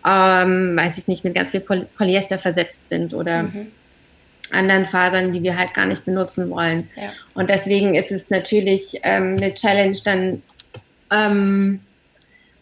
ähm, 0.07 0.77
weiß 0.77 0.99
ich 0.99 1.09
nicht, 1.09 1.25
mit 1.25 1.35
ganz 1.35 1.51
viel 1.51 1.61
Poly 1.61 1.87
Polyester 1.97 2.39
versetzt 2.39 2.89
sind 2.89 3.13
oder 3.13 3.45
mhm. 3.45 3.69
anderen 4.53 4.85
Fasern, 4.85 5.33
die 5.33 5.43
wir 5.43 5.59
halt 5.59 5.75
gar 5.75 5.87
nicht 5.87 6.05
benutzen 6.05 6.49
wollen. 6.51 6.89
Ja. 6.97 7.13
Und 7.35 7.51
deswegen 7.51 7.95
ist 7.95 8.13
es 8.13 8.31
natürlich 8.31 9.01
ähm, 9.03 9.37
eine 9.41 9.53
Challenge, 9.55 9.99
dann 10.05 10.43
ähm, 11.11 11.81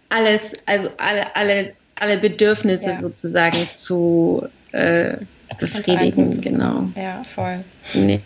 alles, 0.08 0.40
also 0.66 0.90
alle, 0.96 1.34
alle, 1.34 1.72
alle 1.96 2.18
Bedürfnisse 2.18 2.84
ja. 2.84 2.96
sozusagen 2.96 3.68
zu 3.74 4.46
äh, 4.72 5.14
befriedigen, 5.58 6.40
genau. 6.40 6.88
Ja, 6.96 7.22
voll. 7.34 7.64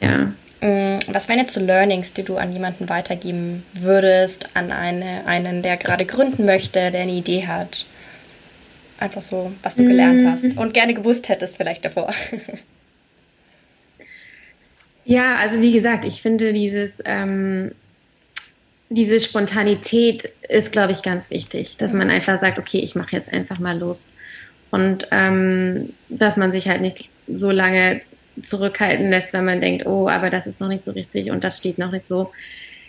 Ja. 0.01 0.33
Mm, 0.61 0.99
was 1.09 1.29
wären 1.29 1.39
jetzt 1.39 1.55
so 1.55 1.61
Learnings, 1.61 2.13
die 2.13 2.23
du 2.23 2.37
an 2.37 2.53
jemanden 2.53 2.89
weitergeben 2.89 3.65
würdest, 3.75 4.49
an 4.55 4.73
eine, 4.73 5.27
einen, 5.27 5.63
der 5.63 5.77
gerade 5.77 6.05
gründen 6.05 6.45
möchte, 6.45 6.91
der 6.91 7.03
eine 7.03 7.13
Idee 7.13 7.47
hat? 7.47 7.85
Einfach 8.99 9.23
so, 9.23 9.53
was 9.63 9.77
du 9.77 9.85
gelernt 9.85 10.27
hast 10.27 10.43
mm. 10.43 10.59
und 10.59 10.75
gerne 10.75 10.95
gewusst 10.95 11.29
hättest 11.29 11.57
vielleicht 11.57 11.85
davor. 11.85 12.13
Ja, 15.09 15.37
also 15.37 15.63
wie 15.63 15.73
gesagt, 15.73 16.05
ich 16.05 16.21
finde 16.21 16.53
dieses, 16.53 17.03
ähm, 17.07 17.73
diese 18.91 19.21
Spontanität 19.21 20.25
ist, 20.49 20.73
glaube 20.73 20.93
ich, 20.93 21.03
ganz 21.03 21.31
wichtig, 21.31 21.77
dass 21.77 21.93
man 21.93 22.11
einfach 22.11 22.41
sagt, 22.41 22.59
okay, 22.59 22.79
ich 22.79 22.95
mache 22.95 23.17
jetzt 23.17 23.33
einfach 23.33 23.59
mal 23.59 23.79
los. 23.79 24.05
Und 24.71 25.07
ähm, 25.11 25.91
dass 26.09 26.37
man 26.37 26.53
sich 26.53 26.69
halt 26.69 26.81
nicht 26.81 27.11
so 27.27 27.51
lange 27.51 28.01
zurückhalten 28.43 29.11
lässt, 29.11 29.33
wenn 29.33 29.45
man 29.45 29.61
denkt, 29.61 29.87
oh, 29.87 30.09
aber 30.09 30.31
das 30.31 30.47
ist 30.47 30.61
noch 30.61 30.69
nicht 30.69 30.85
so 30.85 30.93
richtig 30.93 31.31
und 31.31 31.45
das 31.45 31.59
steht 31.59 31.79
noch 31.79 31.91
nicht 31.91 32.07
so. 32.07 32.31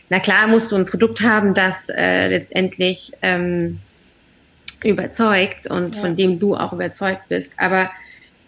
Na 0.09 0.19
klar, 0.19 0.47
musst 0.47 0.71
du 0.71 0.75
ein 0.75 0.85
Produkt 0.85 1.21
haben, 1.21 1.53
das 1.53 1.89
äh, 1.89 2.27
letztendlich 2.29 3.11
ähm, 3.21 3.79
überzeugt 4.83 5.67
und 5.67 5.95
ja. 5.95 6.01
von 6.01 6.15
dem 6.15 6.39
du 6.39 6.55
auch 6.55 6.73
überzeugt 6.73 7.27
bist. 7.29 7.51
Aber 7.57 7.89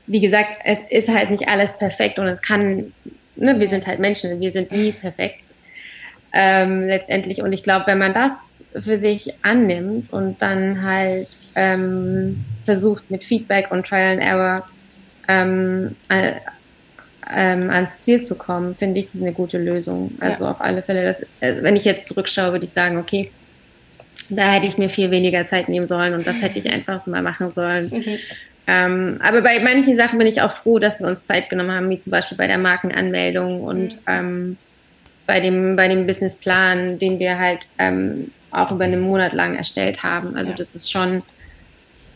wie 0.08 0.20
gesagt, 0.20 0.62
es 0.64 0.80
ist 0.90 1.10
halt 1.10 1.30
nicht 1.30 1.48
alles 1.48 1.78
perfekt 1.78 2.20
und 2.20 2.28
es 2.28 2.42
kann, 2.42 2.94
ne, 3.36 3.60
wir 3.60 3.68
sind 3.70 3.88
halt 3.88 4.00
Menschen, 4.00 4.40
wir 4.40 4.52
sind 4.52 4.72
nie 4.72 4.92
perfekt 4.92 5.51
ähm, 6.34 6.84
letztendlich. 6.84 7.42
Und 7.42 7.54
ich 7.54 7.64
glaube, 7.64 7.88
wenn 7.88 7.98
man 7.98 8.14
das 8.14 8.64
für 8.74 8.98
sich 8.98 9.34
annimmt 9.42 10.12
und 10.14 10.42
dann 10.42 10.82
halt 10.84 11.28
ähm, 11.56 12.44
versucht 12.66 13.12
mit 13.12 13.24
Feedback 13.24 13.72
und 13.72 13.86
Trial 13.86 14.14
and 14.14 14.22
Error 14.22 14.68
ähm, 15.28 15.96
äh, 16.10 16.34
ähm, 17.34 17.70
ans 17.70 18.02
Ziel 18.02 18.22
zu 18.24 18.36
kommen, 18.36 18.76
finde 18.76 19.00
ich, 19.00 19.08
das 19.08 19.16
ist 19.16 19.22
eine 19.22 19.34
gute 19.34 19.58
Lösung. 19.58 20.12
Also 20.20 20.46
ja. 20.46 20.52
auf 20.52 20.62
alle 20.62 20.82
Fälle, 20.82 21.04
das, 21.04 21.22
äh, 21.42 21.62
wenn 21.62 21.76
ich 21.76 21.86
jetzt 21.86 22.06
zurückschaue, 22.06 22.52
würde 22.52 22.66
ich 22.66 22.72
sagen, 22.72 22.98
okay, 22.98 23.32
da 24.30 24.54
hätte 24.54 24.68
ich 24.68 24.78
mir 24.78 24.90
viel 24.90 25.12
weniger 25.12 25.46
Zeit 25.46 25.70
nehmen 25.70 25.88
sollen 25.88 26.14
und 26.14 26.26
das 26.26 26.42
hätte 26.42 26.60
ich 26.60 26.70
einfach 26.70 27.06
mal 27.06 27.22
machen 27.22 27.52
sollen. 27.52 27.90
Mhm. 27.90 28.18
Ähm, 28.68 29.20
aber 29.22 29.42
bei 29.42 29.60
manchen 29.60 29.98
Sachen 29.98 30.20
bin 30.20 30.28
ich 30.28 30.42
auch 30.42 30.52
froh, 30.52 30.80
dass 30.80 31.00
wir 31.00 31.08
uns 31.08 31.26
Zeit 31.26 31.50
genommen 31.50 31.72
haben, 31.72 31.90
wie 31.90 32.00
zum 32.00 32.12
Beispiel 32.12 32.38
bei 32.38 32.48
der 32.48 32.58
Markenanmeldung 32.58 33.62
und 33.64 33.96
mhm. 33.96 34.00
ähm, 34.08 34.58
bei 35.32 35.40
dem, 35.40 35.78
bei 35.78 35.88
dem 35.88 36.08
Businessplan, 36.08 37.00
den 37.00 37.18
wir 37.18 37.40
halt 37.40 37.70
ähm, 37.78 38.32
auch 38.52 38.70
über 38.70 38.84
einen 38.84 39.00
Monat 39.00 39.32
lang 39.32 39.56
erstellt 39.56 40.04
haben. 40.04 40.36
Also 40.36 40.52
ja. 40.52 40.58
das 40.58 40.76
ist 40.76 40.92
schon 40.92 41.24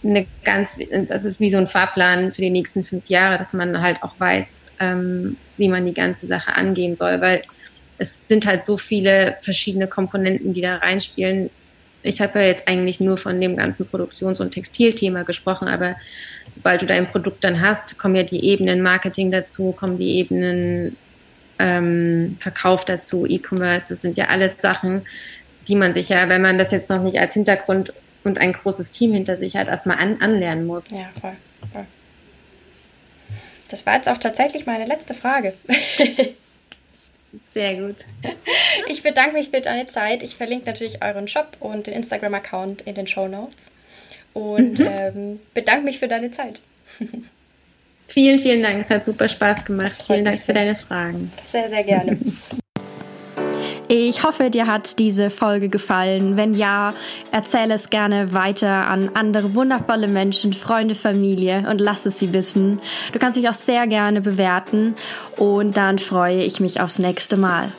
eine 0.04 0.28
ganz, 0.44 0.78
das 1.08 1.24
ist 1.24 1.40
wie 1.40 1.50
so 1.50 1.56
ein 1.56 1.70
Fahrplan 1.70 2.34
für 2.34 2.42
die 2.42 2.50
nächsten 2.50 2.84
fünf 2.84 3.08
Jahre, 3.08 3.38
dass 3.38 3.54
man 3.54 3.82
halt 3.82 4.04
auch 4.04 4.20
weiß, 4.20 4.66
ähm, 4.82 5.38
wie 5.56 5.70
man 5.70 5.86
die 5.86 5.94
ganze 5.94 6.28
Sache 6.28 6.58
angehen 6.58 6.98
soll, 6.98 7.22
weil 7.22 7.44
es 8.00 8.28
sind 8.28 8.46
halt 8.46 8.66
so 8.66 8.78
viele 8.78 9.38
verschiedene 9.40 9.88
Komponenten, 9.88 10.52
die 10.52 10.60
da 10.60 10.76
reinspielen. 10.76 11.50
Ich 12.04 12.20
habe 12.20 12.40
ja 12.40 12.48
jetzt 12.48 12.68
eigentlich 12.68 13.00
nur 13.00 13.16
von 13.16 13.40
dem 13.40 13.56
ganzen 13.56 13.88
Produktions- 13.88 14.42
und 14.42 14.52
Textilthema 14.52 15.24
gesprochen, 15.24 15.70
aber 15.70 15.96
sobald 16.50 16.82
du 16.82 16.86
dein 16.86 17.08
Produkt 17.08 17.46
dann 17.46 17.62
hast, 17.62 17.98
kommen 17.98 18.18
ja 18.18 18.24
die 18.24 18.44
Ebenen 18.44 18.82
Marketing 18.82 19.32
dazu, 19.32 19.72
kommen 19.72 19.98
die 19.98 20.18
Ebenen 20.18 20.98
ähm, 21.60 22.38
Verkauf 22.40 22.86
dazu, 22.86 23.26
E-Commerce. 23.26 23.88
Das 23.90 24.02
sind 24.02 24.18
ja 24.18 24.26
alles 24.26 24.60
Sachen, 24.60 25.06
die 25.68 25.76
man 25.76 25.94
sich 25.94 26.10
ja, 26.10 26.30
wenn 26.30 26.42
man 26.42 26.58
das 26.58 26.72
jetzt 26.72 26.90
noch 26.90 27.02
nicht 27.02 27.20
als 27.20 27.34
Hintergrund 27.34 27.94
und 28.24 28.40
ein 28.40 28.54
großes 28.54 28.92
Team 28.92 29.14
hinter 29.14 29.38
sich 29.38 29.56
hat, 29.56 29.68
erstmal 29.68 30.00
an, 30.00 30.22
anlernen 30.22 30.66
muss. 30.66 30.90
Ja, 30.90 31.10
voll, 31.20 31.36
voll. 31.72 31.86
Das 33.70 33.86
war 33.86 33.96
jetzt 33.96 34.10
auch 34.10 34.18
tatsächlich 34.18 34.66
meine 34.66 34.86
letzte 34.86 35.14
Frage. 35.14 35.54
Sehr 37.54 37.76
gut. 37.76 37.98
Ich 38.88 39.04
bedanke 39.04 39.38
mich 39.38 39.50
für 39.50 39.62
deine 39.62 39.88
Zeit. 39.88 40.22
Ich 40.22 40.36
verlinke 40.36 40.66
natürlich 40.66 41.02
euren 41.04 41.28
Shop 41.28 41.56
und 41.60 41.88
den 41.88 41.94
Instagram-Account 41.94 42.82
in 42.82 42.94
den 42.94 43.08
Show 43.08 43.28
Notes. 43.28 43.72
Und 44.34 44.80
mhm. 44.80 44.88
ähm, 44.88 45.40
bedanke 45.54 45.86
mich 45.86 46.00
für 46.00 46.10
deine 46.10 46.32
Zeit. 46.32 46.60
Vielen, 48.16 48.40
vielen 48.40 48.64
Dank. 48.64 48.82
Es 48.82 48.90
hat 48.90 49.04
super 49.04 49.28
Spaß 49.28 49.66
gemacht. 49.66 50.02
Vielen 50.08 50.24
Dank 50.24 50.40
für 50.40 50.54
deine 50.54 50.78
Fragen. 50.78 51.34
Sehr, 51.44 51.68
sehr 51.68 51.84
gerne. 51.84 52.18
Ich 53.90 54.24
hoffe, 54.24 54.50
dir 54.50 54.68
hat 54.68 55.00
diese 55.00 55.30
Folge 55.30 55.68
gefallen. 55.68 56.38
Wenn 56.38 56.54
ja, 56.54 56.94
erzähle 57.34 57.74
es 57.74 57.90
gerne 57.90 58.32
weiter 58.32 58.88
an 58.88 59.12
andere 59.16 59.54
wundervolle 59.54 60.08
Menschen, 60.08 60.54
Freunde, 60.54 60.96
Familie 60.96 61.68
und 61.70 61.82
lass 61.82 62.06
es 62.06 62.18
sie 62.18 62.32
wissen. 62.32 62.80
Du 63.12 63.20
kannst 63.20 63.38
mich 63.38 63.50
auch 63.50 63.54
sehr 63.54 63.86
gerne 63.86 64.22
bewerten 64.22 64.96
und 65.36 65.76
dann 65.76 66.00
freue 66.00 66.42
ich 66.42 66.62
mich 66.62 66.80
aufs 66.80 67.00
nächste 67.00 67.36
Mal. 67.36 67.70